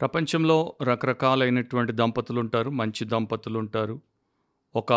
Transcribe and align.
ప్రపంచంలో 0.00 0.76
రకరకాలైనటువంటి 0.82 1.92
దంపతులు 1.92 2.40
ఉంటారు 2.40 2.70
మంచి 2.70 3.04
దంపతులు 3.04 3.58
ఉంటారు 3.58 4.00
ఒక 4.76 4.92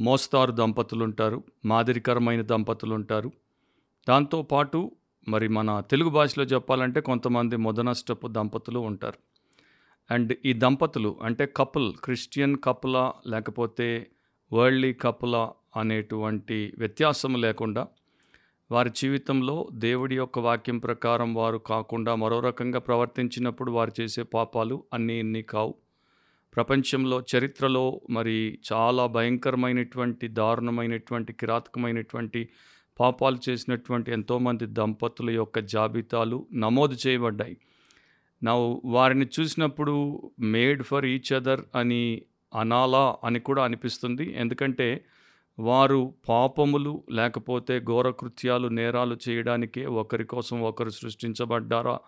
మోస్తారు 0.00 0.52
దంపతులు 0.52 1.04
ఉంటారు 1.04 1.44
మాదిరికరమైన 1.64 2.42
దంపతులు 2.42 2.94
ఉంటారు 2.94 3.32
దాంతోపాటు 4.08 4.90
మరి 5.28 5.48
మన 5.48 5.80
తెలుగు 5.80 6.08
భాషలో 6.08 6.44
చెప్పాలంటే 6.44 7.00
కొంతమంది 7.00 7.56
మొదనష్టపు 7.56 8.26
దంపతులు 8.26 8.78
ఉంటారు. 8.78 9.18
అండ్ 10.10 10.36
ఈ 10.44 10.52
దంపతులు 10.52 11.18
అంటే 11.22 11.46
కపుల్ 11.56 11.94
క్రిస్టియన్ 12.04 12.56
కపులా 12.64 13.14
లేకపోతే 13.26 14.06
వరల్డ్లీ 14.52 14.92
కపులా 14.92 15.52
అనేటువంటి 15.76 16.72
వ్యత్యాసం 16.78 17.40
లేకుండా 17.40 17.86
వారి 18.70 18.90
జీవితంలో 18.96 19.68
దేవుడి 19.72 20.16
యొక్క 20.16 20.38
వాక్యం 20.38 20.78
ప్రకారం 20.78 21.34
వారు 21.34 21.58
కాకుండా 21.58 22.14
మరో 22.14 22.40
రకంగా 22.40 22.78
ప్రవర్తించినప్పుడు 22.78 23.70
వారు 23.70 23.92
చేసే 24.00 24.22
పాపాలు 24.22 24.84
అన్నీ 24.92 25.18
ఇన్ని 25.18 25.42
కావు. 25.42 25.74
ప్రపంచంలో 26.56 27.22
చరిత్రలో 27.36 28.00
మరి 28.10 28.58
చాలా 28.72 29.06
భయంకరమైనటువంటి 29.06 30.28
దారుణమైనటువంటి 30.28 31.32
కిరాతకమైనటువంటి 31.32 32.48
పాపాలు 33.00 33.38
చేసినటువంటి 33.48 34.12
ఎంతోమంది 34.12 34.66
దంపతుల 34.66 35.30
యొక్క 35.30 35.58
జాబితాలు 35.58 36.46
నమోదు 36.52 36.96
చేయబడ్డాయి. 37.06 37.56
నా 38.42 38.54
వారిని 38.84 39.26
చూసినప్పుడు 39.40 40.22
మేడ్ 40.40 40.82
ఫర్ 40.82 41.06
ఈచ్ 41.06 41.32
అదర్ 41.32 41.60
అని 41.74 42.22
అనాలా 42.60 43.16
అని 43.24 43.40
కూడా 43.40 43.64
అనిపిస్తుంది. 43.64 44.34
ఎందుకంటే 44.38 45.04
వారు 45.58 46.14
పాపములు 46.28 47.04
లేకపోతే 47.10 47.80
ఘోరకృత్యాలు 47.80 48.68
నేరాలు 48.68 49.18
చేయడానికే 49.28 49.86
ఒకరి 49.86 50.24
కోసం 50.24 50.62
ఒకరు 50.62 50.90
సృష్టించబడ్డారా 50.90 51.98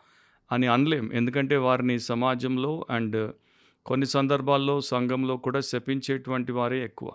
అని 0.52 0.66
అనలేం. 0.66 1.12
ఎందుకంటే 1.12 1.56
వారిని 1.56 1.98
సమాజంలో 1.98 2.86
అండ్ 2.90 3.32
కొన్ని 3.86 4.06
సందర్భాల్లో 4.06 4.80
సంఘంలో 4.80 5.36
కూడా 5.36 5.60
శపించేటువంటి 5.60 6.52
వారే 6.52 6.84
ఎక్కువ. 6.84 7.12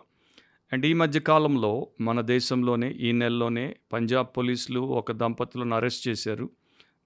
అండ్ 0.73 0.85
ఈ 0.85 0.93
మధ్య 0.93 1.19
కాలంలో 1.19 1.87
మన 2.01 2.21
దేశంలోనే 2.21 2.91
ఈ 2.91 3.11
నెలలోనే 3.11 3.75
పంజాబ్ 3.93 4.27
పోలీసులు 4.37 4.79
ఒక 4.79 5.11
దంపతులను 5.11 5.75
అరెస్ట్ 5.75 6.07
చేశారు. 6.07 6.49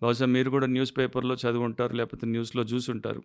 బహుశా 0.03 0.25
మీరు 0.25 0.49
కూడా 0.49 0.67
న్యూస్ 0.67 0.97
పేపర్లో 0.97 1.35
చదివి 1.35 1.63
ఉంటారు 1.63 1.93
లేకపోతే 1.93 2.27
న్యూస్లో 2.27 2.63
చూసుంటారు. 2.63 3.23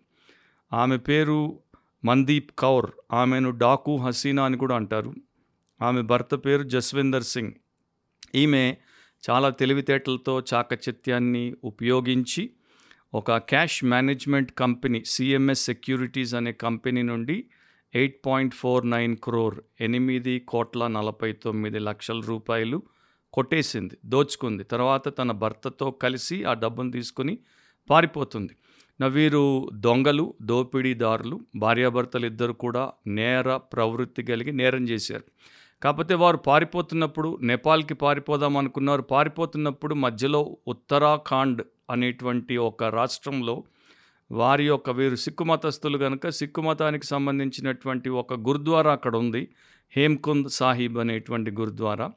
ఆమె 0.73 0.97
పేరు 0.97 1.59
మందీప్ 2.05 2.51
కౌర్ 2.59 2.91
ఆమెను 3.11 3.49
డాకు 3.51 3.95
హసీనా 3.95 4.45
అని 4.45 4.57
కూడా 4.57 4.75
అంటారు. 4.75 5.13
ఆమె 5.81 6.01
భర్త 6.01 6.35
పేరు 6.35 6.63
జస్విందర్ 6.63 7.23
సింగ్. 7.23 7.51
ఈమె 8.35 8.77
చాలా 9.29 9.49
తెలివితేటలతో 9.49 10.43
చాకచత్యాన్ని 10.53 11.55
ఉపయోగించి 11.63 12.49
ఒక 13.13 13.37
cash 13.37 13.83
management 13.83 14.51
company 14.51 15.03
CMS 15.05 15.65
securities 15.65 16.35
అనే 16.35 16.51
కంపెనీ 16.51 17.01
నుండి 17.01 17.45
eight 17.95 18.19
point 18.25 18.55
four 18.55 18.89
nine 18.89 19.17
crore 19.17 19.59
ఎనిమిది 19.81 20.39
కోట్ల 20.39 20.87
నలభై 20.87 21.31
తొమ్మిది 21.31 21.79
లక్షల 21.79 22.19
రూపాయలు 22.19 22.83
కొట్టేసింది 23.33 23.97
దోచుకుంది. 24.05 24.63
తర్వాత 24.63 25.17
తన 25.17 25.31
భర్తతో 25.31 25.91
కలిసి 25.91 26.43
ఆ 26.43 26.53
డబ్బును 26.53 26.91
తీసుకుని 26.91 27.37
పారిపోతుంది. 27.89 28.55
నా 29.01 29.07
వీరు 29.07 29.69
దొంగలు 29.73 30.33
దోపిడీదారులు 30.41 31.41
భార్యాభర్తలు 31.55 32.25
ఇద్దరు 32.25 32.53
కూడా 32.53 32.93
నేర 33.07 33.57
ప్రవృత్తి 33.57 34.23
కలిగి 34.23 34.51
నేరం 34.51 34.89
చేశారు. 34.89 35.23
కాకపోతే 35.83 36.13
వారు 36.13 36.37
పారిపోతున్నప్పుడు 36.37 37.39
నేపాల్కి 37.41 37.93
పారిపోదాం 37.93 38.57
అనుకున్నారు. 38.57 39.01
పారిపోతున్నప్పుడు 39.01 39.95
మధ్యలో 39.95 40.57
ఉత్తరాఖండ్ 40.67 41.61
అనేటువంటి 41.89 42.57
ఒక 42.57 42.83
రాష్ట్రంలో 42.83 43.63
వారి 44.31 44.67
యొక్క 44.67 44.89
వీరు 44.89 45.15
సిక్కు 45.15 45.43
మతస్థులు 45.43 45.97
కనుక 45.97 46.29
సిక్కు 46.29 46.61
మతానికి 46.61 47.05
సంబంధించినటువంటి 47.05 48.09
ఒక 48.09 48.33
గురుద్వారా 48.33 48.91
అక్కడ 48.91 49.15
ఉంది 49.15 49.49
హేమ్కుంద్ 49.97 50.49
సాహిబ్ 50.49 50.97
అనేటువంటి 50.97 51.51
గురుద్వారా. 51.51 52.11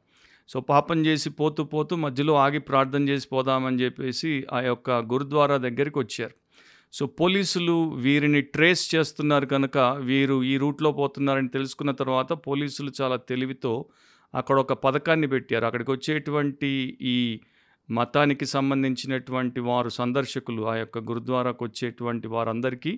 సో 0.49 0.60
పాపం 0.60 1.06
చేసి 1.06 1.31
పోతూ 1.31 1.65
పోతూ 1.65 1.97
మధ్యలో 1.97 2.34
ఆగి 2.34 2.59
ప్రార్థన 2.59 3.09
చేసి 3.09 3.28
పోదామని 3.32 3.84
చెప్పేసి 3.84 4.47
ఆ 4.53 4.60
యొక్క 4.60 4.91
గురుద్వారా 4.91 5.56
దగ్గరికి 5.56 5.99
వచ్చారు. 5.99 6.34
సో 6.96 7.04
పోలీసులు 7.20 7.74
వీరిని 7.94 8.40
ట్రేస్ 8.54 8.82
చేస్తున్నారు 8.94 9.46
కనుక 9.46 9.78
వీరు 10.10 10.36
ఈ 10.42 10.52
రూట్లో 10.56 10.90
పోతున్నారని 10.92 11.48
తెలుసుకున్న 11.48 11.92
తర్వాత 11.92 12.32
పోలీసులు 12.46 12.90
చాలా 13.00 13.16
తెలివితో 13.30 13.72
అక్కడ 14.34 14.56
ఒక 14.58 14.72
పథకాన్ని 14.84 15.26
పెట్టారు. 15.26 15.64
అక్కడికి 15.64 15.90
వచ్చేటువంటి 15.90 16.70
ఈ 17.14 17.16
మతానికి 17.90 18.46
సంబంధించినటువంటి 18.46 19.60
వారు 19.60 19.88
సందర్శకులు 19.88 20.62
ఆ 20.62 20.76
యొక్క 20.76 20.98
గురుద్వారాకు 20.98 21.64
వచ్చేటువంటి 21.64 22.28
వారందరికీ 22.28 22.92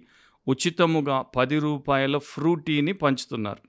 ఉచితముగా 0.47 1.17
పది 1.37 1.59
రూపాయల 1.59 2.19
ఫ్రూటీని 2.33 2.93
పంచుతున్నారు. 2.93 3.63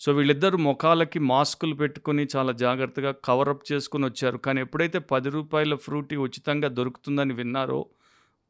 సో 0.00 0.12
వీళ్ళిద్దరు 0.12 0.56
ముఖాలకి 0.56 1.18
మాస్కులు 1.32 1.74
పెట్టుకొని 1.74 2.26
చాలా 2.36 2.52
జాగ్రత్తగా 2.64 3.14
కవరప్ 3.24 3.72
చేసుకుని 3.72 4.04
వచ్చారు. 4.04 4.38
కానీ 4.38 4.60
ఎప్పుడైతే 4.60 4.98
పది 4.98 5.30
రూపాయల 5.30 5.74
ఫ్రూటీ 5.74 6.16
ఉచితంగా 6.16 6.68
దొరుకుతుందని 6.68 7.34
విన్నారో 7.34 7.80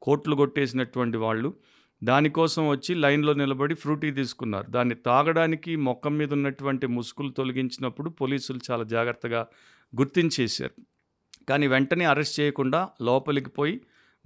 కోట్లు 0.02 0.36
కొట్టేసినటువంటి 0.36 1.16
వాళ్ళు 1.16 1.54
దానికోసం 2.02 2.68
వచ్చి 2.68 2.94
లైన్లో 2.94 3.32
నిలబడి 3.32 3.74
ఫ్రూటీ 3.74 4.10
తీసుకున్నారు. 4.10 4.70
దాన్ని 4.70 4.94
తాగడానికి 4.94 5.76
మొక్కం 5.76 6.18
మీద 6.18 6.32
ఉన్నటువంటి 6.32 6.86
ముసుగులు 6.86 7.30
తొలగించినప్పుడు 7.32 8.10
పోలీసులు 8.10 8.60
చాలా 8.70 8.84
జాగ్రత్తగా 8.84 9.46
గుర్తించేశారు. 9.98 10.82
కానీ 11.48 11.66
వెంటనే 11.66 12.04
అరెస్ట్ 12.04 12.40
చేయకుండా 12.40 12.88
లోపలికి 13.02 13.50
పోయి 13.50 13.80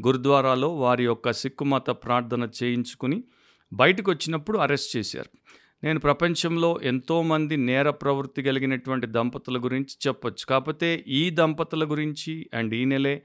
గురుద్వారాలో 0.06 0.76
వారి 0.76 1.04
యొక్క 1.04 1.32
సిక్కు 1.32 1.64
మత 1.64 1.90
ప్రార్థన 1.90 2.48
చేయించుకుని 2.62 3.24
బయటకు 3.72 4.10
వచ్చినప్పుడు 4.10 4.58
అరెస్ట్ 4.58 4.96
చేశారు. 4.96 5.38
నేను 5.84 6.00
ప్రపంచంలో 6.00 6.80
ఎంతోమంది 6.82 7.56
నేర 7.56 7.90
ప్రవృత్తి 7.90 8.42
కలిగినటువంటి 8.42 9.06
దంపతుల 9.06 9.64
గురించి 9.64 10.08
చెప్పొచ్చు. 10.08 10.46
కాకపోతే 10.46 11.04
ఈ 11.08 11.30
దంపతుల 11.30 11.90
గురించి 11.90 12.50
అండ్ 12.54 12.74
ఈ 12.74 12.84
నెలే 12.84 13.22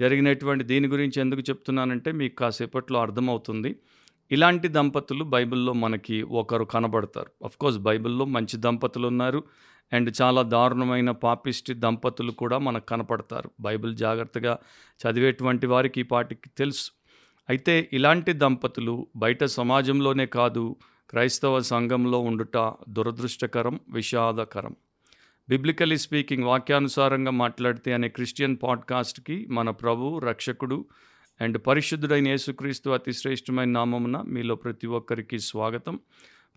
జరిగినటువంటి 0.00 0.64
దీని 0.64 0.88
గురించి 0.88 1.20
ఎందుకు 1.20 1.40
చెప్తున్నానంటే 1.40 2.12
మీకు 2.12 2.34
కాసేపట్లో 2.34 3.00
అర్థమవుతుంది. 3.00 3.76
ఇలాంటి 4.32 4.68
దంపతులు 4.68 5.24
బైబిల్లో 5.24 5.72
మనకి 5.72 6.22
ఒకరు 6.22 6.64
కనబడతారు. 6.64 7.48
కోర్స్ 7.60 7.78
బైబిల్లో 7.78 8.24
మంచి 8.24 8.56
దంపతులు 8.56 9.06
ఉన్నారు. 9.06 9.44
అండ్ 9.92 10.14
చాలా 10.22 10.42
దారుణమైన 10.42 11.10
పాపిస్టి 11.10 11.74
దంపతులు 11.74 12.32
కూడా 12.32 12.58
మనకు 12.58 12.86
కనపడతారు. 12.86 13.50
బైబిల్ 13.60 13.96
జాగ్రత్తగా 13.96 14.58
చదివేటువంటి 15.00 15.66
వారికి 15.66 16.00
ఈ 16.00 16.02
పాటికి 16.02 16.50
తెలుసు. 16.58 16.90
అయితే 17.48 17.90
ఇలాంటి 17.92 18.32
దంపతులు 18.32 19.06
బయట 19.16 19.44
సమాజంలోనే 19.44 20.26
కాదు 20.26 20.76
క్రైస్తవ 21.10 21.60
సంఘంలో 21.60 22.18
ఉండుట 22.18 22.72
దురదృష్టకరం 22.88 23.80
విషాదకరం. 23.88 24.76
బిబ్లికలీ 25.48 25.98
స్పీకింగ్ 25.98 26.44
వాక్యానుసారంగా 26.44 27.30
మాట్లాడితే 27.30 27.92
అనే 27.92 28.08
క్రిస్టియన్ 28.08 28.56
పాడ్కాస్ట్కి 28.62 29.46
మన 29.46 29.70
ప్రభు 29.70 30.18
రక్షకుడు 30.18 30.84
అండ్ 31.40 31.58
పరిశుద్ధుడైన 31.66 32.28
యేసుక్రీస్తు 32.28 32.90
అతి 32.90 33.12
శ్రేష్టమైన 33.12 33.68
నామమున 33.68 34.22
మీలో 34.26 34.54
ప్రతి 34.54 34.86
ఒక్కరికి 34.86 35.38
స్వాగతం. 35.38 36.00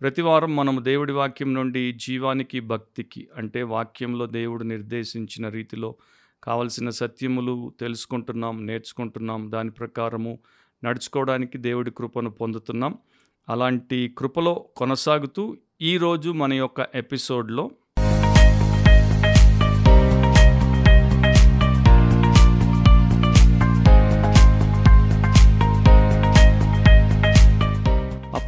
ప్రతి 0.00 0.22
వారం 0.22 0.56
మనం 0.56 0.78
దేవుడి 0.82 1.12
వాక్యం 1.12 1.54
నుండి 1.54 1.92
జీవానికి 1.92 2.60
భక్తికి 2.60 3.28
అంటే 3.36 3.62
వాక్యంలో 3.62 4.26
దేవుడు 4.26 4.64
నిర్దేశించిన 4.64 5.48
రీతిలో 5.48 5.94
కావలసిన 6.42 6.90
సత్యములు 6.90 7.72
తెలుసుకుంటున్నాం 7.80 8.66
నేర్చుకుంటున్నాం. 8.66 9.52
దాని 9.52 9.70
ప్రకారము 9.70 10.38
నడుచుకోవడానికి 10.84 11.58
దేవుడి 11.58 11.90
కృపను 11.90 12.30
పొందుతున్నాం. 12.30 12.98
అలాంటి 13.48 14.14
కృపలో 14.18 14.54
కొనసాగుతూ 14.54 15.56
ఈరోజు 15.82 16.30
మన 16.30 16.52
యొక్క 16.52 16.86
ఎపిసోడ్లో 16.94 17.70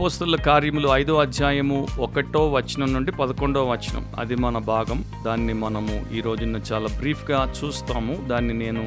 అపోస్తుల 0.00 0.36
కార్యములు 0.36 0.88
ఐదో 0.88 1.16
అధ్యాయము 1.16 1.86
ఒకటో 1.98 2.48
వచనం 2.48 2.92
నుండి 2.92 3.12
పదకొండో 3.12 3.64
వచనం. 3.64 4.06
అది 4.18 4.34
మన 4.34 4.58
భాగం. 4.58 5.04
దాన్ని 5.26 5.52
మనము 5.52 6.06
ఈ 6.12 6.20
రోజున 6.20 6.60
చాలా 6.72 6.86
బ్రీఫ్గా 6.98 7.52
చూస్తాము. 7.64 8.28
దాన్ని 8.28 8.54
నేను 8.54 8.86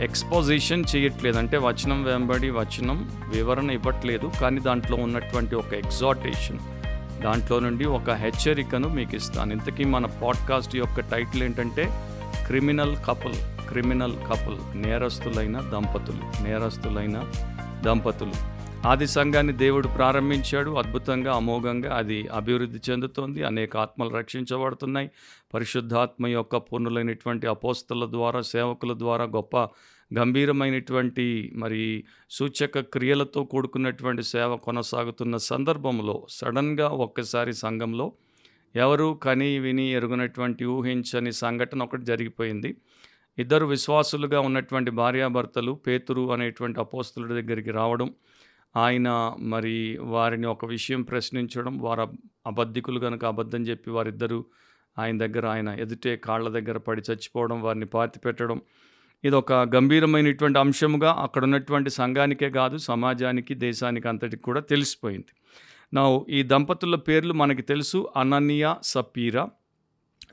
ఎక్స్పోజిషన్ 0.00 0.84
చేయట్లేదు. 0.96 1.38
అంటే 1.38 1.56
వచనం 1.56 2.04
వెంబడి 2.04 2.50
వచనం 2.50 3.10
వివరణ 3.34 3.70
ఇవ్వట్లేదు. 3.70 4.32
కానీ 4.40 4.60
దాంట్లో 4.60 4.96
ఉన్నటువంటి 4.96 5.54
ఒక 5.54 5.72
ఎగ్జాటేషన్ 5.72 6.58
దాంట్లో 7.22 7.58
నుండి 7.58 7.84
ఒక 7.84 8.10
హెచ్చరికను 8.10 8.88
మీకు 8.88 9.16
ఇస్తాను. 9.16 9.52
ఇంతకీ 9.52 9.84
మన 9.84 10.06
పాడ్కాస్ట్ 10.06 10.76
యొక్క 10.76 11.00
టైటిల్ 11.00 11.42
ఏంటంటే 11.42 12.12
క్రిమినల్ 12.46 12.96
కపుల్ 13.06 13.34
క్రిమినల్ 13.68 14.14
కపుల్ 14.32 14.82
నేరస్తులైన 14.82 15.60
దంపతులు 15.60 16.48
నేరస్తులైన 16.48 17.24
దంపతులు. 17.84 18.55
ఆది 18.86 19.06
సంఘాన్ని 19.06 19.52
దేవుడు 19.52 19.88
ప్రారంభించాడు. 19.88 20.70
అద్భుతంగా 20.70 21.34
అమోఘంగా 21.34 21.96
అది 21.96 22.28
అభివృద్ధి 22.28 22.80
చెందుతోంది. 22.90 23.44
అనేక 23.44 23.76
ఆత్మలు 23.76 24.10
రక్షించబడుతున్నాయి. 24.10 25.10
పరిశుద్ధాత్మ 25.54 26.26
యొక్క 26.26 26.56
పూర్ణులైనటువంటి 26.56 27.46
అపోస్తల 27.46 28.06
ద్వారా 28.10 28.40
సేవకుల 28.40 28.98
ద్వారా 28.98 29.24
గొప్ప 29.24 29.56
గంభీరమైనటువంటి 30.10 31.52
మరి 31.54 32.04
సూచక 32.30 32.80
క్రియలతో 32.80 33.44
కూడుకున్నటువంటి 33.44 34.22
సేవ 34.22 34.56
కొనసాగుతున్న 34.56 35.36
సందర్భంలో 35.36 36.26
సడన్గా 36.30 36.88
ఒక్కసారి 36.88 37.52
సంఘంలో 37.52 38.12
ఎవరు 38.76 39.20
కని 39.22 39.58
విని 39.58 39.86
ఎరుగునటువంటి 39.92 40.64
ఊహించని 40.64 41.32
సంఘటన 41.32 41.82
ఒకటి 41.82 42.02
జరిగిపోయింది. 42.02 42.76
ఇద్దరు 43.38 43.66
విశ్వాసులుగా 43.66 44.40
ఉన్నటువంటి 44.40 44.90
భార్యాభర్తలు 44.90 45.72
పేతురు 45.72 46.32
అనేటువంటి 46.32 46.80
అపోస్తుల 46.80 47.26
దగ్గరికి 47.26 47.70
రావడం 47.70 48.14
ఆయన 48.76 49.34
మరి 49.38 49.98
వారిని 50.00 50.46
ఒక 50.46 50.64
విషయం 50.64 51.02
ప్రశ్నించడం 51.02 51.78
వారు 51.78 52.12
అబద్ధికులు 52.46 53.00
కనుక 53.00 53.24
అబద్ధం 53.24 53.62
చెప్పి 53.62 53.90
వారిద్దరూ 53.90 54.44
ఆయన 54.98 55.26
దగ్గర 55.26 55.46
ఆయన 55.46 55.68
ఎదుటే 55.68 56.16
కాళ్ళ 56.16 56.48
దగ్గర 56.48 56.78
పడి 56.78 57.02
చచ్చిపోవడం 57.10 57.62
వారిని 57.62 57.86
పాతి 57.86 58.18
పెట్టడం 58.18 58.60
ఇది 59.24 59.36
ఒక 59.36 59.52
గంభీరమైనటువంటి 59.52 60.58
అంశముగా 60.58 61.12
అక్కడ 61.12 61.44
ఉన్నటువంటి 61.44 61.90
సంఘానికే 61.90 62.50
కాదు 62.50 62.76
సమాజానికి 62.76 63.54
దేశానికి 63.54 64.08
అంతటికి 64.08 64.42
కూడా 64.42 64.60
తెలిసిపోయింది. 64.60 65.32
నా 65.94 66.20
ఈ 66.28 66.42
దంపతుల 66.42 66.96
పేర్లు 66.96 67.32
మనకి 67.32 67.62
తెలుసు. 67.62 68.08
అనన్య 68.16 68.76
సపీరా. 68.82 69.48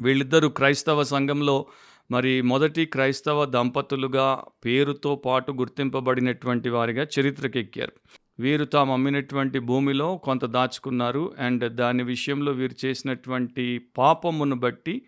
వీళ్ళిద్దరూ 0.02 0.50
క్రైస్తవ 0.50 1.04
సంఘంలో 1.04 1.66
మరి 2.12 2.42
మొదటి 2.42 2.86
క్రైస్తవ 2.86 3.46
దంపతులుగా 3.46 4.44
పేరుతో 4.66 5.16
పాటు 5.16 5.52
గుర్తింపబడినటువంటి 5.52 6.70
వారిగా 6.70 7.08
చరిత్రకెక్కారు. 7.20 7.94
వీరు 8.40 8.66
తాము 8.66 8.94
అమ్మినటువంటి 8.94 9.60
భూమిలో 9.60 10.18
కొంత 10.18 10.46
దాచుకున్నారు 10.46 11.34
అండ్ 11.40 11.76
దాని 11.76 12.04
విషయంలో 12.04 12.52
వీరు 12.52 12.86
చేసినటువంటి 12.86 13.82
పాపమును 13.98 14.56
బట్టి 14.56 15.02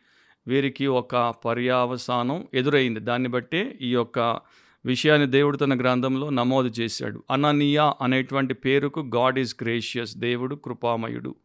వీరికి 0.48 0.88
ఒక 0.88 1.34
పర్యావసానం 1.46 2.48
ఎదురైంది. 2.54 3.00
దాన్ని 3.00 3.30
బట్టే 3.30 3.78
ఈ 3.82 3.92
యొక్క 3.92 4.40
విషయాన్ని 4.86 5.28
దేవుడు 5.28 5.58
తన 5.58 5.80
గ్రంథంలో 5.80 6.30
నమోదు 6.30 6.68
చేశాడు. 6.68 7.24
అననియా 7.32 7.94
అనేటువంటి 8.02 8.54
పేరుకు 8.54 9.00
గాడ్ 9.16 9.40
ఈజ్ 9.40 9.56
గ్రేషియస్ 9.62 10.18
దేవుడు 10.18 10.56
కృపామయుడు 10.56 11.36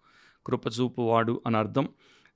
కృపచూపువాడు 0.46 1.40
అని 1.46 1.56
అర్థం. 1.56 1.88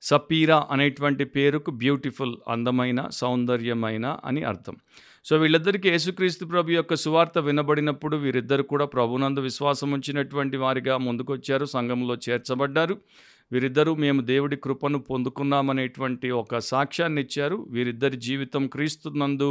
సపీరా 0.07 0.57
అనేటువంటి 0.71 1.25
పేరుకు 1.35 1.69
బ్యూటిఫుల్ 1.71 2.35
అందమైన 2.47 2.99
సౌందర్యమైన 3.11 4.17
అని 4.25 4.43
అర్థం. 4.43 4.75
సో 5.25 5.37
వీళ్ళిద్దరికీ 5.37 5.87
యేసుక్రీస్తు 5.89 6.45
ప్రభు 6.45 6.71
యొక్క 6.71 6.95
సువార్త 6.95 7.37
వినబడినప్పుడు 7.39 8.17
వీరిద్దరు 8.17 8.63
కూడా 8.63 8.85
ప్రభునందు 8.85 9.39
విశ్వాసం 9.39 9.91
ఉంచినటువంటి 9.91 10.57
వారిగా 10.57 10.97
ముందుకొచ్చారు 10.97 11.65
సంఘంలో 11.65 12.17
చేర్చబడ్డారు. 12.25 12.97
వీరిద్దరూ 13.51 13.95
మేము 13.95 14.21
దేవుడి 14.21 14.55
కృపను 14.55 14.99
పొందుకున్నామనేటువంటి 14.99 16.31
ఒక 16.31 16.59
సాక్ష్యాన్ని 16.59 17.21
ఇచ్చారు. 17.21 17.67
వీరిద్దరి 17.69 18.17
జీవితం 18.17 18.63
క్రీస్తునందు 18.67 19.49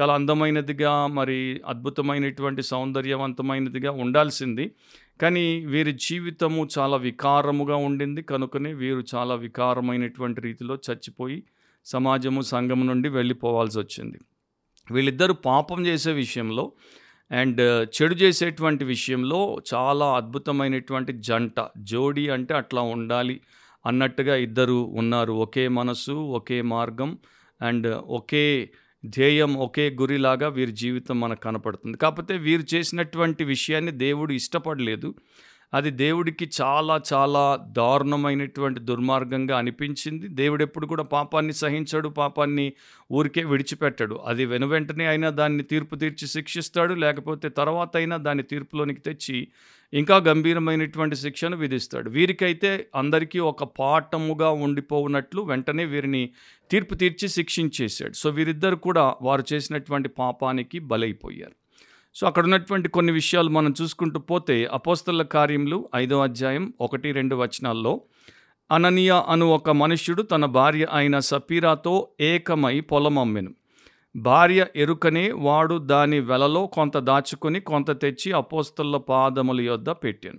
చాలా 0.00 0.12
అందమైనదిగా 0.14 1.06
మరి 1.18 1.38
అద్భుతమైనటువంటి 1.66 2.62
సౌందర్యవంతమైనదిగా 2.62 3.90
ఉండాల్సింది. 3.90 4.66
కానీ 5.20 5.64
వీరి 5.64 5.92
జీవితము 5.92 6.68
చాలా 6.78 6.96
వికారముగా 6.96 7.76
ఉండింది. 7.76 8.22
కనుకనే 8.22 8.72
వీరు 8.72 9.04
చాలా 9.14 9.34
వికారమైనటువంటి 9.34 10.40
రీతిలో 10.40 10.74
చచ్చిపోయి 10.74 11.42
సమాజము 11.86 12.40
సంఘం 12.40 12.86
నుండి 12.86 13.08
వెళ్ళిపోవాల్సి 13.08 13.78
వచ్చింది. 13.78 14.18
వీళ్ళిద్దరూ 14.92 15.34
పాపం 15.34 15.86
చేసే 15.86 16.12
విషయంలో 16.12 16.72
అండ్ 17.32 17.60
చెడు 17.96 18.14
చేసేటువంటి 18.14 18.84
విషయంలో 18.84 19.60
చాలా 19.74 20.06
అద్భుతమైనటువంటి 20.16 21.12
జంట 21.12 21.68
జోడీ 21.78 22.28
అంటే 22.28 22.54
అట్లా 22.54 22.82
ఉండాలి 22.82 23.40
అన్నట్టుగా 23.86 24.36
ఇద్దరు 24.36 24.92
ఉన్నారు. 24.94 25.32
ఒకే 25.32 25.68
మనసు 25.68 26.12
ఒకే 26.12 26.62
మార్గం 26.62 27.18
అండ్ 27.62 27.86
ఒకే 27.88 28.70
ధ్యేయం 29.04 29.54
ఒకే 29.54 29.90
గురిలాగా 29.90 30.48
వీరి 30.48 30.72
జీవితం 30.72 31.20
మనకు 31.20 31.40
కనపడుతుంది. 31.40 31.98
కాకపోతే 31.98 32.36
వీరు 32.36 32.74
చేసినటువంటి 32.74 33.44
విషయాన్ని 33.44 33.92
దేవుడు 33.92 34.32
ఇష్టపడలేదు. 34.32 35.14
అది 35.74 35.90
దేవుడికి 35.90 36.50
చాలా 36.60 37.00
చాలా 37.12 37.58
దారుణమైనటువంటి 37.70 38.80
దుర్మార్గంగా 38.80 39.58
అనిపించింది. 39.58 40.28
దేవుడు 40.28 40.62
ఎప్పుడు 40.62 40.86
కూడా 40.86 41.02
పాపాన్ని 41.02 41.52
సహించాడు 41.52 42.08
పాపాన్ని 42.08 42.72
ఊరికే 43.12 43.44
విడిచిపెట్టడు. 43.44 44.14
అది 44.14 44.46
వెనువెంటనే 44.46 45.06
అయినా 45.06 45.30
దాన్ని 45.30 45.62
తీర్పు 45.62 45.96
తీర్చి 45.96 46.28
శిక్షిస్తాడు 46.28 46.94
లేకపోతే 46.94 47.48
తర్వాత 47.48 47.96
అయినా 47.96 48.16
దాన్ని 48.16 48.44
తీర్పులోనికి 48.44 49.00
తెచ్చి 49.00 49.48
ఇంకా 49.94 50.16
గంభీరమైనటువంటి 50.16 51.16
శిక్షను 51.16 51.56
విధిస్తాడు. 51.56 52.10
వీరికైతే 52.10 52.86
అందరికీ 52.94 53.38
ఒక 53.38 53.64
పాఠముగా 53.64 54.50
ఉండిపోవునట్లు 54.50 55.42
వెంటనే 55.42 55.84
వీరిని 55.84 56.30
తీర్పు 56.70 56.94
తీర్చి 56.94 57.28
శిక్షించేశాడు. 57.28 58.12
సో 58.12 58.30
వీరిద్దరు 58.30 58.76
కూడా 58.76 59.14
వారు 59.22 59.44
చేసినటువంటి 59.52 60.08
పాపానికి 60.08 60.78
బలైపోయారు. 60.78 61.63
సో 62.16 62.26
అక్కడ 62.26 62.44
ఉన్నటువంటి 62.44 62.88
కొన్ని 62.88 63.12
విషయాలు 63.12 63.48
మనం 63.48 63.74
చూసుకుంటూ 63.82 64.20
పోతే 64.20 64.64
అపోస్తల 64.64 65.22
కార్యములు 65.22 65.88
ఐదో 65.94 66.20
అధ్యాయం 66.20 66.72
ఒకటి 66.80 67.12
రెండు 67.12 67.36
వచనాల్లో 67.36 68.00
అననీయ 68.72 69.22
అను 69.28 69.46
ఒక 69.46 69.70
మనుష్యుడు 69.70 70.22
తన 70.22 70.44
భార్య 70.44 70.86
అయిన 70.92 71.18
సపీరాతో 71.18 72.08
ఏకమై 72.20 72.80
పొలం 72.80 73.18
అమ్మెను 73.18 73.54
భార్య 74.16 74.66
ఎరుకనే 74.76 75.32
వాడు 75.32 75.78
దాని 75.78 76.20
వెలలో 76.20 76.66
కొంత 76.66 76.96
దాచుకొని 76.96 77.60
కొంత 77.60 78.00
తెచ్చి 78.00 78.32
అపోస్తల 78.32 78.96
పాదముల 78.96 79.60
యొద్ద 79.60 79.90
పెట్టాను. 79.90 80.38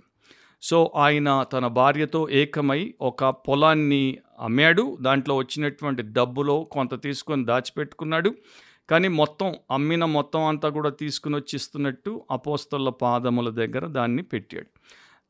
సో 0.62 0.92
ఆయన 0.96 1.46
తన 1.52 1.66
భార్యతో 1.66 2.28
ఏకమై 2.30 2.94
ఒక 3.00 3.24
పొలాన్ని 3.24 4.18
అమ్మాడు. 4.40 4.98
దాంట్లో 5.00 5.36
వచ్చినటువంటి 5.36 6.02
డబ్బులో 6.02 6.64
కొంత 6.64 7.02
తీసుకొని 7.02 7.44
దాచిపెట్టుకున్నాడు. 7.44 8.34
కానీ 8.90 9.08
మొత్తం 9.08 9.54
అమ్మిన 9.70 10.04
మొత్తం 10.04 10.44
అంతా 10.44 10.68
కూడా 10.68 10.90
తీసుకుని 10.90 11.36
వచ్చి 11.36 11.56
ఇస్తున్నట్టు 11.56 12.24
అపోస్తల 12.30 12.88
పాదముల 12.88 13.50
దగ్గర 13.50 13.86
దాన్ని 13.86 14.22
పెట్టాడు. 14.22 14.70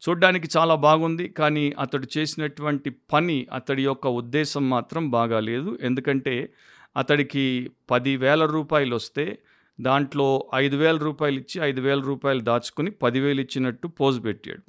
చూడ్డానికి 0.02 0.48
చాలా 0.56 0.74
బాగుంది 0.74 1.28
కానీ 1.28 1.74
అతడు 1.78 2.08
చేసినటువంటి 2.18 2.90
పని 2.90 3.46
అతడి 3.52 3.84
యొక్క 3.84 4.06
ఉద్దేశం 4.06 4.68
మాత్రం 4.68 5.10
బాగాలేదు. 5.10 5.78
ఎందుకంటే 5.82 6.52
అతడికి 6.96 7.70
పదివేల 7.90 8.44
రూపాయలు 8.46 8.94
వస్తే 8.94 9.38
దాంట్లో 9.80 10.50
ఐదు 10.54 10.76
వేల 10.76 10.96
రూపాయలు 10.96 11.38
ఇచ్చి 11.38 11.60
ఐదు 11.62 11.80
వేల 11.80 12.00
రూపాయలు 12.00 12.40
దాచుకుని 12.40 12.90
పదివేలు 12.90 13.40
ఇచ్చినట్టు 13.40 13.88
పోజు 13.88 14.20
పెట్టాడు. 14.20 14.62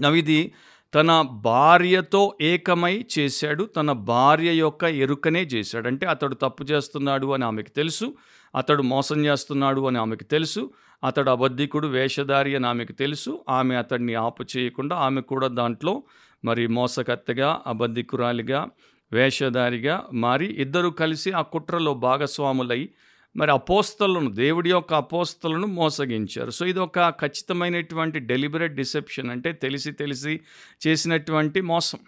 నవిది 0.00 0.52
తన 0.94 1.20
భార్యతో 1.22 2.34
ఏకమై 2.40 3.06
చేశాడు 3.18 3.64
తన 3.64 3.92
భార్య 3.92 4.50
యొక్క 4.54 4.84
ఎరుకనే 4.84 5.42
చేశాడు. 5.42 5.86
అంటే 5.88 6.06
అతడు 6.06 6.34
తప్పు 6.34 6.64
చేస్తున్నాడు 6.64 7.26
అని 7.26 7.44
ఆమెకు 7.44 7.70
తెలుసు 7.70 8.06
అతడు 8.54 8.82
మోసం 8.82 9.26
చేస్తున్నాడు 9.26 9.80
అని 9.80 9.98
ఆమెకు 9.98 10.24
తెలుసు 10.24 10.70
అతడు 11.04 11.30
అబద్ధికుడు 11.30 11.88
వేషధారి 11.88 12.56
అని 12.56 12.66
ఆమెకు 12.66 12.92
తెలుసు 12.92 13.44
ఆమె 13.48 13.74
అతడిని 13.74 14.14
ఆపు 14.14 14.44
చేయకుండా 14.56 14.96
ఆమె 14.96 15.20
కూడా 15.20 15.48
దాంట్లో 15.48 16.02
మరి 16.44 16.66
మోసకత్తగా 16.66 17.60
అబద్ధికురాలిగా 17.66 18.68
వేషధారిగా 19.12 20.06
మారి 20.12 20.46
ఇద్దరు 20.46 20.88
కలిసి 20.88 21.32
ఆ 21.32 21.42
కుట్రలో 21.42 21.94
భాగస్వాములై 21.94 22.88
మరి 23.38 23.50
అపోస్తలను 23.50 24.30
దేవుడి 24.30 24.70
యొక్క 24.70 24.94
అపోస్తలను 24.94 25.66
మోసగించారు. 25.66 26.50
సో 26.50 26.66
ఇది 26.66 26.80
ఒక 26.80 26.98
ఖచ్చితమైనటువంటి 27.08 28.18
డెలిబరేట్ 28.18 28.74
డిసెప్షన్ 28.74 29.30
అంటే 29.30 29.52
తెలిసి 29.52 29.92
తెలిసి 29.92 30.40
చేసినటువంటి 30.86 31.60
మోసం. 31.60 31.98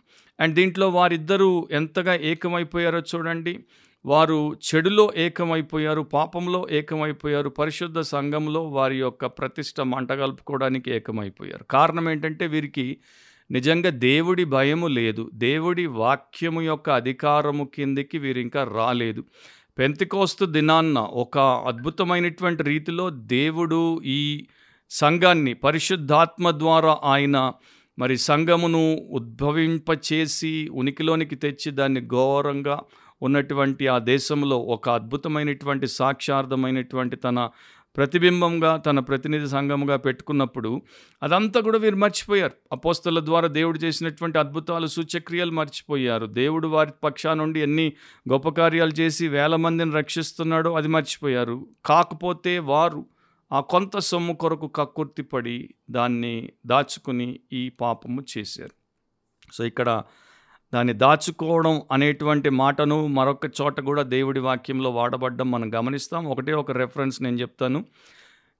అండ్ 0.40 0.54
దీంట్లో 0.54 0.88
వారిద్దరూ 0.88 1.68
ఎంతగా 1.72 2.14
ఏకమైపోయారో 2.14 3.00
చూడండి. 3.00 3.58
వారు 4.06 4.52
చెడులో 4.52 5.12
ఏకమైపోయారు 5.16 6.00
పాపంలో 6.00 6.68
ఏకమైపోయారు 6.70 7.48
పరిశుద్ధ 7.48 8.00
సంఘంలో 8.00 8.62
వారి 8.68 8.98
యొక్క 8.98 9.26
ప్రతిష్ట 9.26 9.80
మంటగలుపుకోవడానికి 9.80 10.90
ఏకమైపోయారు. 10.90 11.64
కారణం 11.64 12.10
ఏంటంటే 12.10 12.46
వీరికి 12.46 12.96
నిజంగా 13.50 13.90
దేవుడి 13.90 14.44
భయము 14.44 14.86
లేదు. 14.86 15.30
దేవుడి 15.34 15.86
వాక్యము 15.86 16.62
యొక్క 16.62 16.90
అధికారము 16.90 17.70
కిందికి 17.74 18.18
వీరు 18.18 18.38
ఇంకా 18.38 18.64
రాలేదు. 18.64 19.24
పెంతికోస్తు 19.80 20.44
దినాన్న 20.46 20.98
ఒక 21.14 21.36
అద్భుతమైనటువంటి 21.66 22.62
రీతిలో 22.62 23.10
దేవుడు 23.10 23.78
ఈ 24.14 24.22
సంఘాన్ని 24.90 25.52
పరిశుద్ధాత్మ 25.54 26.50
ద్వారా 26.58 26.92
ఆయన 27.04 27.36
మరి 27.98 28.16
సంఘమును 28.18 28.82
ఉద్భవింపచేసి 29.10 30.52
ఉనికిలోనికి 30.72 31.36
తెచ్చి 31.36 31.70
దాన్ని 31.70 32.02
ఘోరంగా 32.14 32.76
ఉన్నటువంటి 33.22 33.86
ఆ 33.86 33.96
దేశంలో 33.98 34.58
ఒక 34.58 34.88
అద్భుతమైనటువంటి 34.88 35.88
సాక్షార్థమైనటువంటి 35.96 37.16
తన 37.16 37.38
ప్రతిబింబంగా 37.96 38.76
తన 38.76 38.98
ప్రతినిధి 38.98 39.48
సంఘముగా 39.48 39.96
పెట్టుకున్నప్పుడు 39.96 40.82
అదంతా 41.22 41.60
కూడా 41.60 41.78
వీరు 41.78 41.96
మర్చిపోయారు. 41.96 42.52
అపోస్తల 42.72 43.24
ద్వారా 43.24 43.48
దేవుడు 43.48 43.78
చేసినటువంటి 43.78 44.38
అద్భుతాలు 44.38 44.86
సూచక్రియలు 44.86 45.50
మర్చిపోయారు. 45.50 46.26
దేవుడు 46.26 46.68
వారి 46.68 46.90
పక్షా 47.04 47.34
నుండి 47.34 47.60
ఎన్ని 47.60 47.92
గొప్ప 48.32 48.48
కార్యాలు 48.48 48.90
చేసి 48.90 49.28
వేల 49.28 49.56
మందిని 49.56 49.92
రక్షిస్తున్నాడో 49.92 50.74
అది 50.74 50.88
మర్చిపోయారు. 50.88 51.66
కాకపోతే 51.84 52.58
వారు 52.58 53.06
ఆ 53.52 53.60
కొంత 53.60 53.98
సొమ్ము 53.98 54.34
కొరకు 54.34 54.66
కక్కుర్తిపడి 54.66 55.74
దాన్ని 55.90 56.52
దాచుకుని 56.66 57.40
ఈ 57.52 57.68
పాపము 57.68 58.24
చేశారు. 58.38 58.70
సో 59.52 59.64
ఇక్కడ 59.64 60.02
దాన్ని 60.74 60.92
దాచుకోవడం 60.92 61.82
అనేటువంటి 61.92 62.50
మాటను 62.50 63.06
మరొక 63.06 63.46
చోట 63.60 63.80
కూడా 63.80 64.02
దేవుడి 64.02 64.40
వాక్యంలో 64.40 64.90
వాడబడ్డం 64.90 65.50
మనం 65.50 65.74
గమనిస్తాం. 65.74 66.24
ఒకటే 66.24 66.52
ఒక 66.52 66.70
రెఫరెన్స్ 66.70 67.22
నేను 67.22 67.36
చెప్తాను. 67.36 67.84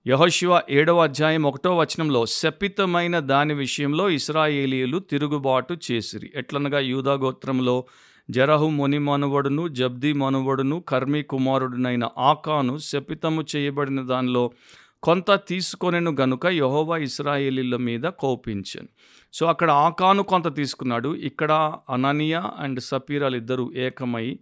యహోశివ 0.07 0.61
ఏడవ 0.71 1.03
అధ్యాయం 1.03 1.43
ఒకటో 1.43 1.77
వచనంలో 1.77 2.27
శపితమైన 2.27 3.19
దాని 3.19 3.55
విషయంలో 3.55 4.11
ఇస్రాయేలీయులు 4.11 4.99
తిరుగుబాటు 4.99 5.77
చేసిరి. 5.91 6.33
ఎట్లనగా 6.35 6.79
యూదా 6.79 7.13
గోత్రంలో 7.13 7.85
జరహు 8.31 8.67
ముని 8.69 8.99
మనువడును 8.99 9.69
జబ్ది 9.69 10.13
మనువడును 10.13 10.81
కర్మి 10.81 11.23
కుమారుడునైన 11.23 12.09
ఆకాను 12.19 12.79
శపితము 12.79 13.45
చేయబడిన 13.57 14.01
దానిలో 14.01 14.51
కొంత 15.03 15.31
తీసుకొనెను 15.49 16.17
గనుక 16.21 16.47
యహోవా 16.47 16.97
ఇస్రాయేలీల 16.97 17.77
మీద 17.77 18.03
కోపించాను. 18.03 18.89
సో 19.33 19.47
అక్కడ 19.47 19.71
ఆకాను 19.71 20.23
కొంత 20.23 20.57
తీసుకున్నాడు. 20.57 21.15
ఇక్కడ 21.15 21.53
అననియా 21.91 22.53
అండ్ 22.59 22.81
సపీరాలు 22.81 23.37
ఇద్దరు 23.37 23.73
ఏకమై 23.77 24.39